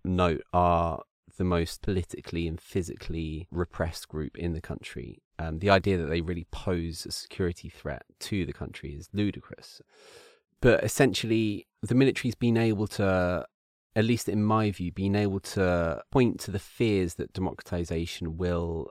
note 0.04 0.42
are 0.54 1.04
the 1.38 1.44
most 1.44 1.82
politically 1.82 2.48
and 2.48 2.60
physically 2.60 3.48
repressed 3.52 4.08
group 4.08 4.38
in 4.38 4.54
the 4.54 4.62
country. 4.62 5.23
Um, 5.40 5.60
the 5.60 5.70
idea 5.70 5.98
that 5.98 6.08
they 6.08 6.22
really 6.22 6.48
pose 6.52 7.06
a 7.06 7.12
security 7.12 7.70
threat 7.70 8.04
to 8.22 8.46
the 8.46 8.54
country 8.54 8.92
is 8.92 9.10
ludicrous. 9.14 9.82
But 10.62 10.84
essentially, 10.84 11.68
the 11.82 11.96
military's 11.96 12.36
been 12.36 12.58
able 12.58 12.88
to, 12.88 13.46
at 13.96 14.06
least 14.06 14.30
in 14.30 14.44
my 14.44 14.72
view, 14.72 14.92
been 14.92 15.16
able 15.16 15.40
to 15.42 16.02
point 16.12 16.40
to 16.42 16.52
the 16.52 16.60
fears 16.60 17.16
that 17.16 17.34
democratization 17.34 18.38
will, 18.38 18.90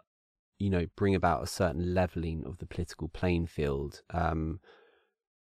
you 0.58 0.68
know, 0.68 0.86
bring 0.96 1.14
about 1.14 1.42
a 1.42 1.46
certain 1.46 1.94
leveling 1.94 2.44
of 2.44 2.58
the 2.58 2.66
political 2.66 3.08
playing 3.08 3.46
field. 3.46 4.02
Um, 4.10 4.60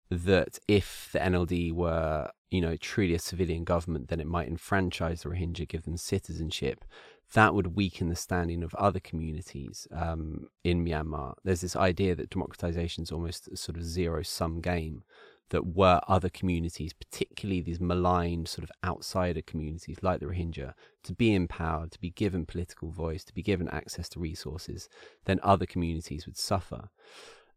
that 0.10 0.60
if 0.68 1.10
the 1.12 1.20
NLD 1.20 1.72
were, 1.72 2.30
you 2.50 2.62
know, 2.62 2.78
truly 2.78 3.14
a 3.14 3.20
civilian 3.20 3.64
government, 3.64 4.08
then 4.08 4.20
it 4.20 4.28
might 4.28 4.48
enfranchise 4.48 5.22
the 5.22 5.30
Rohingya, 5.30 5.68
give 5.68 5.84
them 5.84 5.98
citizenship. 5.98 6.86
That 7.34 7.54
would 7.54 7.76
weaken 7.76 8.08
the 8.10 8.16
standing 8.16 8.64
of 8.64 8.74
other 8.76 9.02
communities 9.02 9.86
um, 9.92 10.48
in 10.64 10.86
Myanmar. 10.86 11.34
There's 11.44 11.62
this 11.62 11.76
idea 11.76 12.16
that 12.16 12.30
democratization 12.30 13.04
is 13.04 13.12
almost 13.12 13.50
a 13.50 13.58
sort 13.58 13.78
of 13.78 13.84
zero 13.84 14.24
sum 14.24 14.62
game, 14.62 15.04
that 15.50 15.66
were 15.66 16.02
other 16.08 16.30
communities, 16.30 16.94
particularly 16.94 17.62
these 17.62 17.80
maligned 17.80 18.48
sort 18.48 18.64
of 18.64 18.72
outsider 18.84 19.42
communities 19.42 19.98
like 20.02 20.20
the 20.20 20.26
Rohingya, 20.26 20.74
to 21.04 21.14
be 21.14 21.34
empowered, 21.34 21.92
to 21.92 22.02
be 22.02 22.10
given 22.10 22.46
political 22.46 22.90
voice, 22.92 23.24
to 23.24 23.34
be 23.34 23.42
given 23.42 23.70
access 23.70 24.10
to 24.10 24.20
resources, 24.20 24.90
then 25.26 25.40
other 25.44 25.66
communities 25.66 26.26
would 26.26 26.38
suffer. 26.38 26.90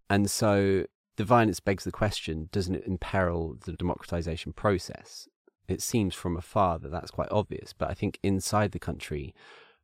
And 0.09 0.31
so 0.31 0.87
the 1.17 1.25
violence 1.25 1.61
begs 1.61 1.85
the 1.85 1.93
question 1.93 2.49
doesn't 2.53 2.75
it 2.75 2.87
imperil 2.87 3.57
the 3.65 3.73
democratization 3.73 4.53
process? 4.53 5.29
It 5.69 5.83
seems 5.83 6.15
from 6.15 6.37
afar 6.37 6.79
that 6.79 6.91
that's 6.91 7.11
quite 7.11 7.31
obvious, 7.31 7.73
but 7.73 7.91
I 7.91 7.95
think 7.95 8.19
inside 8.23 8.73
the 8.73 8.79
country, 8.79 9.35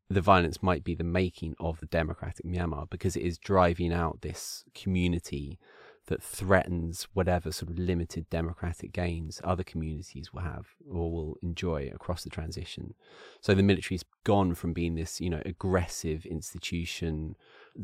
the 0.09 0.21
violence 0.21 0.62
might 0.62 0.85
be 0.85 0.95
the 0.95 1.05
making 1.05 1.55
of 1.59 1.81
the 1.81 1.87
democratic 1.87 2.47
Myanmar 2.47 2.89
because 2.89 3.17
it 3.17 3.23
is 3.23 3.39
driving 3.39 3.93
out 3.93 4.23
this 4.23 4.65
community 4.75 5.59
that 6.07 6.23
threatens 6.23 7.09
whatever 7.15 7.51
sort 7.51 7.71
of 7.71 7.79
limited 7.79 8.29
democratic 8.31 8.93
gains 8.93 9.41
other 9.43 9.65
communities 9.65 10.33
will 10.33 10.43
have 10.43 10.67
or 10.89 11.11
will 11.11 11.37
enjoy 11.43 11.91
across 11.93 12.23
the 12.23 12.31
transition. 12.31 12.95
So 13.41 13.55
the 13.55 13.62
military's 13.62 14.05
gone 14.23 14.55
from 14.55 14.73
being 14.73 14.95
this, 14.95 15.21
you 15.21 15.31
know, 15.31 15.43
aggressive 15.45 16.25
institution 16.25 17.37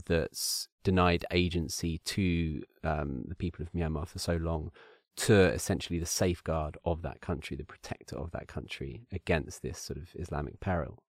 that's 0.06 0.68
denied 0.84 1.24
agency 1.30 1.98
to 1.98 2.62
um, 2.84 3.24
the 3.28 3.34
people 3.34 3.62
of 3.62 3.72
Myanmar 3.72 4.06
for 4.08 4.18
so 4.18 4.36
long 4.36 4.70
to 5.14 5.34
essentially 5.34 5.98
the 5.98 6.06
safeguard 6.06 6.78
of 6.84 7.02
that 7.02 7.20
country, 7.20 7.56
the 7.56 7.64
protector 7.64 8.16
of 8.16 8.30
that 8.32 8.48
country 8.48 9.02
against 9.12 9.62
this 9.62 9.78
sort 9.78 9.98
of 9.98 10.08
Islamic 10.14 10.58
peril. 10.60 11.02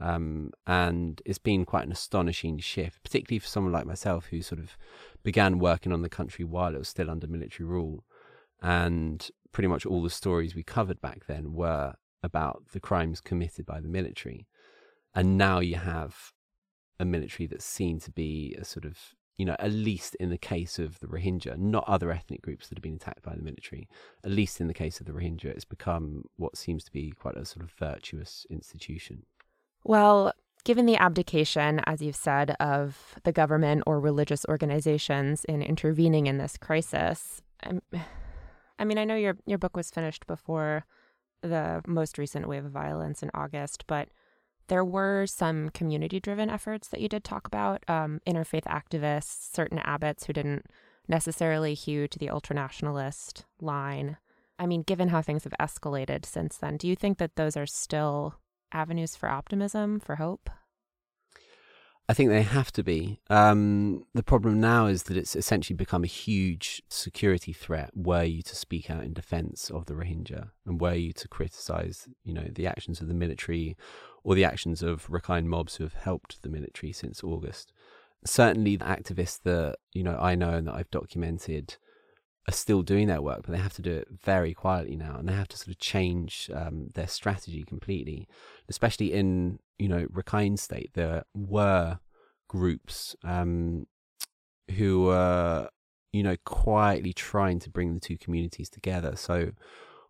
Um, 0.00 0.52
and 0.66 1.20
it's 1.26 1.38
been 1.38 1.64
quite 1.64 1.84
an 1.84 1.92
astonishing 1.92 2.58
shift, 2.58 3.02
particularly 3.02 3.40
for 3.40 3.48
someone 3.48 3.72
like 3.72 3.86
myself 3.86 4.26
who 4.26 4.42
sort 4.42 4.60
of 4.60 4.76
began 5.24 5.58
working 5.58 5.92
on 5.92 6.02
the 6.02 6.08
country 6.08 6.44
while 6.44 6.74
it 6.74 6.78
was 6.78 6.88
still 6.88 7.10
under 7.10 7.26
military 7.26 7.68
rule. 7.68 8.04
And 8.62 9.28
pretty 9.50 9.68
much 9.68 9.84
all 9.84 10.02
the 10.02 10.10
stories 10.10 10.54
we 10.54 10.62
covered 10.62 11.00
back 11.00 11.26
then 11.26 11.52
were 11.52 11.94
about 12.22 12.64
the 12.72 12.80
crimes 12.80 13.20
committed 13.20 13.66
by 13.66 13.80
the 13.80 13.88
military. 13.88 14.46
And 15.14 15.36
now 15.36 15.58
you 15.58 15.76
have 15.76 16.32
a 16.98 17.04
military 17.04 17.46
that's 17.46 17.64
seen 17.64 18.00
to 18.00 18.10
be 18.10 18.56
a 18.58 18.64
sort 18.64 18.84
of, 18.84 18.98
you 19.36 19.44
know, 19.44 19.56
at 19.58 19.72
least 19.72 20.14
in 20.16 20.30
the 20.30 20.38
case 20.38 20.78
of 20.78 20.98
the 21.00 21.06
Rohingya, 21.06 21.56
not 21.56 21.84
other 21.86 22.10
ethnic 22.10 22.42
groups 22.42 22.68
that 22.68 22.78
have 22.78 22.82
been 22.82 22.94
attacked 22.94 23.22
by 23.22 23.34
the 23.34 23.42
military, 23.42 23.88
at 24.24 24.30
least 24.30 24.60
in 24.60 24.66
the 24.66 24.74
case 24.74 25.00
of 25.00 25.06
the 25.06 25.12
Rohingya, 25.12 25.46
it's 25.46 25.64
become 25.64 26.24
what 26.36 26.56
seems 26.56 26.84
to 26.84 26.92
be 26.92 27.10
quite 27.10 27.36
a 27.36 27.44
sort 27.44 27.64
of 27.64 27.70
virtuous 27.72 28.46
institution. 28.50 29.22
Well, 29.84 30.32
given 30.64 30.86
the 30.86 30.96
abdication, 30.96 31.80
as 31.86 32.02
you've 32.02 32.16
said, 32.16 32.56
of 32.60 33.14
the 33.24 33.32
government 33.32 33.84
or 33.86 34.00
religious 34.00 34.44
organizations 34.48 35.44
in 35.44 35.62
intervening 35.62 36.26
in 36.26 36.38
this 36.38 36.56
crisis, 36.56 37.40
I'm, 37.62 37.80
i 38.78 38.84
mean, 38.84 38.98
I 38.98 39.04
know 39.04 39.16
your 39.16 39.36
your 39.46 39.58
book 39.58 39.76
was 39.76 39.90
finished 39.90 40.26
before 40.26 40.84
the 41.42 41.82
most 41.86 42.18
recent 42.18 42.48
wave 42.48 42.64
of 42.64 42.72
violence 42.72 43.22
in 43.22 43.30
August, 43.34 43.84
but 43.86 44.08
there 44.68 44.84
were 44.84 45.26
some 45.26 45.70
community 45.70 46.20
driven 46.20 46.48
efforts 46.48 46.88
that 46.88 47.00
you 47.00 47.08
did 47.08 47.24
talk 47.24 47.46
about, 47.46 47.82
um, 47.88 48.20
interfaith 48.26 48.64
activists, 48.64 49.52
certain 49.52 49.78
abbots 49.80 50.26
who 50.26 50.32
didn't 50.32 50.66
necessarily 51.08 51.74
hew 51.74 52.06
to 52.06 52.18
the 52.18 52.28
ultranationalist 52.28 53.44
line. 53.60 54.18
I 54.58 54.66
mean, 54.66 54.82
given 54.82 55.08
how 55.08 55.22
things 55.22 55.44
have 55.44 55.54
escalated 55.60 56.24
since 56.24 56.56
then, 56.56 56.76
do 56.76 56.88
you 56.88 56.96
think 56.96 57.18
that 57.18 57.36
those 57.36 57.56
are 57.56 57.66
still 57.66 58.34
avenues 58.72 59.16
for 59.16 59.28
optimism, 59.28 60.00
for 60.00 60.16
hope? 60.16 60.50
I 62.10 62.14
think 62.14 62.30
they 62.30 62.42
have 62.42 62.72
to 62.72 62.82
be. 62.82 63.20
Um, 63.28 64.06
the 64.14 64.22
problem 64.22 64.60
now 64.60 64.86
is 64.86 65.02
that 65.04 65.16
it's 65.18 65.36
essentially 65.36 65.76
become 65.76 66.04
a 66.04 66.08
huge 66.08 66.82
security 66.88 67.52
threat 67.52 67.90
were 67.94 68.24
you 68.24 68.42
to 68.42 68.56
speak 68.56 68.90
out 68.90 69.04
in 69.04 69.12
defense 69.12 69.70
of 69.70 69.84
the 69.84 69.92
Rohingya 69.92 70.48
and 70.64 70.80
were 70.80 70.94
you 70.94 71.12
to 71.12 71.28
criticize, 71.28 72.08
you 72.24 72.32
know, 72.32 72.48
the 72.50 72.66
actions 72.66 73.02
of 73.02 73.08
the 73.08 73.14
military 73.14 73.76
or 74.24 74.34
the 74.34 74.44
actions 74.44 74.82
of 74.82 75.06
Rakhine 75.08 75.44
mobs 75.44 75.76
who 75.76 75.84
have 75.84 75.94
helped 75.94 76.40
the 76.40 76.48
military 76.48 76.92
since 76.92 77.22
August. 77.22 77.72
Certainly, 78.24 78.76
the 78.76 78.84
activists 78.86 79.42
that 79.42 79.76
you 79.92 80.02
know 80.02 80.16
I 80.18 80.34
know 80.34 80.50
and 80.50 80.66
that 80.66 80.74
I've 80.74 80.90
documented 80.90 81.76
are 82.48 82.52
still 82.52 82.82
doing 82.82 83.08
their 83.08 83.20
work, 83.20 83.42
but 83.42 83.52
they 83.52 83.58
have 83.58 83.74
to 83.74 83.82
do 83.82 83.92
it 83.92 84.08
very 84.10 84.54
quietly 84.54 84.96
now, 84.96 85.16
and 85.18 85.28
they 85.28 85.34
have 85.34 85.48
to 85.48 85.58
sort 85.58 85.68
of 85.68 85.78
change 85.78 86.50
um, 86.54 86.88
their 86.94 87.06
strategy 87.06 87.62
completely. 87.62 88.26
Especially 88.68 89.12
in 89.12 89.58
you 89.78 89.88
know 89.88 90.06
Rakhine 90.06 90.58
State, 90.58 90.90
there 90.94 91.24
were 91.34 91.98
groups 92.48 93.14
um, 93.22 93.86
who 94.76 95.02
were 95.02 95.68
you 96.12 96.22
know 96.22 96.36
quietly 96.44 97.12
trying 97.12 97.58
to 97.60 97.70
bring 97.70 97.92
the 97.92 98.00
two 98.00 98.16
communities 98.16 98.70
together. 98.70 99.14
So 99.14 99.50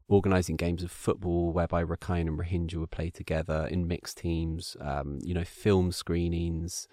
organizing 0.07 0.57
games 0.57 0.85
of 0.85 0.93
football 0.93 1.53
whereby 1.53 1.85
Rakhine 1.85 2.29
and 2.29 2.39
Rohingya 2.39 2.77
would 2.77 2.93
play 2.93 3.11
together 3.11 3.69
in 3.71 3.87
mixed 3.87 4.17
teams, 4.17 4.77
um, 4.81 5.19
you 5.23 5.35
know, 5.35 5.45
film 5.45 5.91
screenings. 5.91 6.87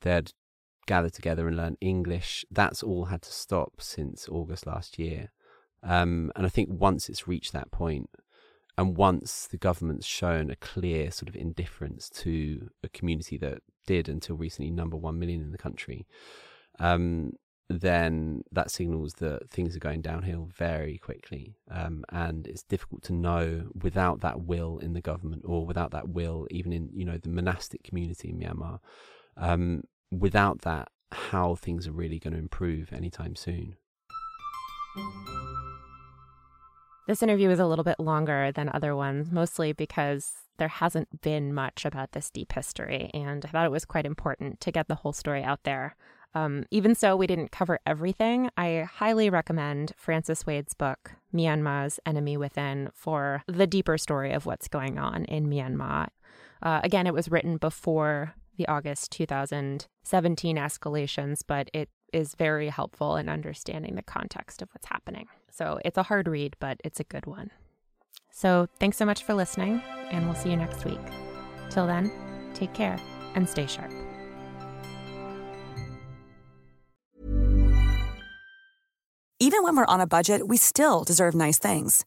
They'd 0.00 0.32
gather 0.86 1.10
together 1.10 1.46
and 1.48 1.56
learn 1.56 1.76
English. 1.80 2.44
That's 2.50 2.82
all 2.82 3.06
had 3.06 3.22
to 3.22 3.32
stop 3.32 3.80
since 3.80 4.28
August 4.28 4.66
last 4.66 4.98
year. 4.98 5.30
Um, 5.82 6.32
and 6.34 6.46
I 6.46 6.48
think 6.48 6.70
once 6.70 7.08
it's 7.08 7.28
reached 7.28 7.52
that 7.52 7.70
point, 7.70 8.08
and 8.76 8.96
once 8.96 9.46
the 9.46 9.56
government's 9.56 10.06
shown 10.06 10.50
a 10.50 10.56
clear 10.56 11.10
sort 11.10 11.28
of 11.28 11.36
indifference 11.36 12.08
to 12.10 12.70
a 12.82 12.88
community 12.88 13.36
that 13.38 13.58
did 13.86 14.08
until 14.08 14.36
recently 14.36 14.70
number 14.70 14.96
one 14.96 15.18
million 15.18 15.42
in 15.42 15.52
the 15.52 15.58
country, 15.58 16.06
um, 16.80 17.32
then 17.68 18.42
that 18.52 18.70
signals 18.70 19.14
that 19.14 19.48
things 19.48 19.76
are 19.76 19.80
going 19.80 20.02
downhill 20.02 20.48
very 20.54 20.98
quickly. 20.98 21.56
Um, 21.70 22.04
and 22.10 22.46
it's 22.46 22.62
difficult 22.62 23.02
to 23.04 23.12
know 23.12 23.68
without 23.80 24.20
that 24.20 24.40
will 24.40 24.78
in 24.78 24.92
the 24.92 25.00
government 25.00 25.42
or 25.44 25.64
without 25.64 25.92
that 25.92 26.08
will 26.08 26.46
even 26.50 26.72
in, 26.72 26.90
you 26.92 27.04
know, 27.04 27.18
the 27.18 27.28
monastic 27.28 27.84
community 27.84 28.30
in 28.30 28.38
Myanmar, 28.38 28.80
um, 29.36 29.82
without 30.20 30.62
that, 30.62 30.88
how 31.12 31.54
things 31.54 31.86
are 31.86 31.92
really 31.92 32.18
going 32.18 32.32
to 32.32 32.38
improve 32.38 32.92
anytime 32.92 33.36
soon. 33.36 33.76
This 37.06 37.22
interview 37.22 37.50
is 37.50 37.58
a 37.58 37.66
little 37.66 37.84
bit 37.84 38.00
longer 38.00 38.50
than 38.52 38.70
other 38.72 38.96
ones, 38.96 39.30
mostly 39.30 39.72
because 39.72 40.32
there 40.56 40.68
hasn't 40.68 41.20
been 41.20 41.52
much 41.52 41.84
about 41.84 42.12
this 42.12 42.30
deep 42.30 42.52
history, 42.52 43.10
and 43.12 43.44
I 43.44 43.48
thought 43.48 43.66
it 43.66 43.72
was 43.72 43.84
quite 43.84 44.06
important 44.06 44.60
to 44.60 44.72
get 44.72 44.88
the 44.88 44.94
whole 44.94 45.12
story 45.12 45.42
out 45.42 45.64
there. 45.64 45.96
Um, 46.34 46.64
even 46.70 46.94
so, 46.94 47.14
we 47.14 47.26
didn't 47.26 47.52
cover 47.52 47.78
everything. 47.86 48.50
I 48.56 48.88
highly 48.90 49.30
recommend 49.30 49.92
Francis 49.96 50.46
Wade's 50.46 50.74
book, 50.74 51.12
Myanmar's 51.32 52.00
Enemy 52.06 52.36
Within, 52.38 52.90
for 52.94 53.42
the 53.46 53.66
deeper 53.66 53.98
story 53.98 54.32
of 54.32 54.46
what's 54.46 54.66
going 54.66 54.98
on 54.98 55.26
in 55.26 55.46
Myanmar. 55.46 56.08
Uh, 56.62 56.80
again, 56.82 57.06
it 57.06 57.14
was 57.14 57.30
written 57.30 57.56
before 57.58 58.34
the 58.56 58.66
August 58.68 59.12
2017 59.12 60.56
escalations, 60.56 61.40
but 61.46 61.70
it 61.72 61.88
is 62.12 62.34
very 62.34 62.68
helpful 62.68 63.16
in 63.16 63.28
understanding 63.28 63.96
the 63.96 64.02
context 64.02 64.62
of 64.62 64.68
what's 64.72 64.86
happening. 64.86 65.26
So 65.50 65.78
it's 65.84 65.98
a 65.98 66.04
hard 66.04 66.28
read, 66.28 66.56
but 66.60 66.78
it's 66.84 67.00
a 67.00 67.04
good 67.04 67.26
one. 67.26 67.50
So 68.30 68.68
thanks 68.80 68.96
so 68.96 69.04
much 69.04 69.22
for 69.24 69.34
listening, 69.34 69.82
and 70.10 70.26
we'll 70.26 70.34
see 70.34 70.50
you 70.50 70.56
next 70.56 70.84
week. 70.84 71.00
Till 71.70 71.86
then, 71.86 72.10
take 72.54 72.72
care 72.74 72.98
and 73.34 73.48
stay 73.48 73.66
sharp. 73.66 73.92
Even 79.40 79.62
when 79.62 79.76
we're 79.76 79.86
on 79.86 80.00
a 80.00 80.06
budget, 80.06 80.48
we 80.48 80.56
still 80.56 81.04
deserve 81.04 81.34
nice 81.34 81.58
things. 81.58 82.04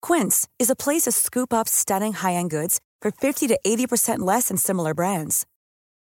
Quince 0.00 0.48
is 0.58 0.70
a 0.70 0.76
place 0.76 1.02
to 1.02 1.12
scoop 1.12 1.52
up 1.52 1.68
stunning 1.68 2.12
high 2.12 2.34
end 2.34 2.50
goods 2.50 2.80
for 3.00 3.10
50 3.10 3.48
to 3.48 3.58
80% 3.66 4.20
less 4.20 4.48
than 4.48 4.56
similar 4.56 4.94
brands. 4.94 5.44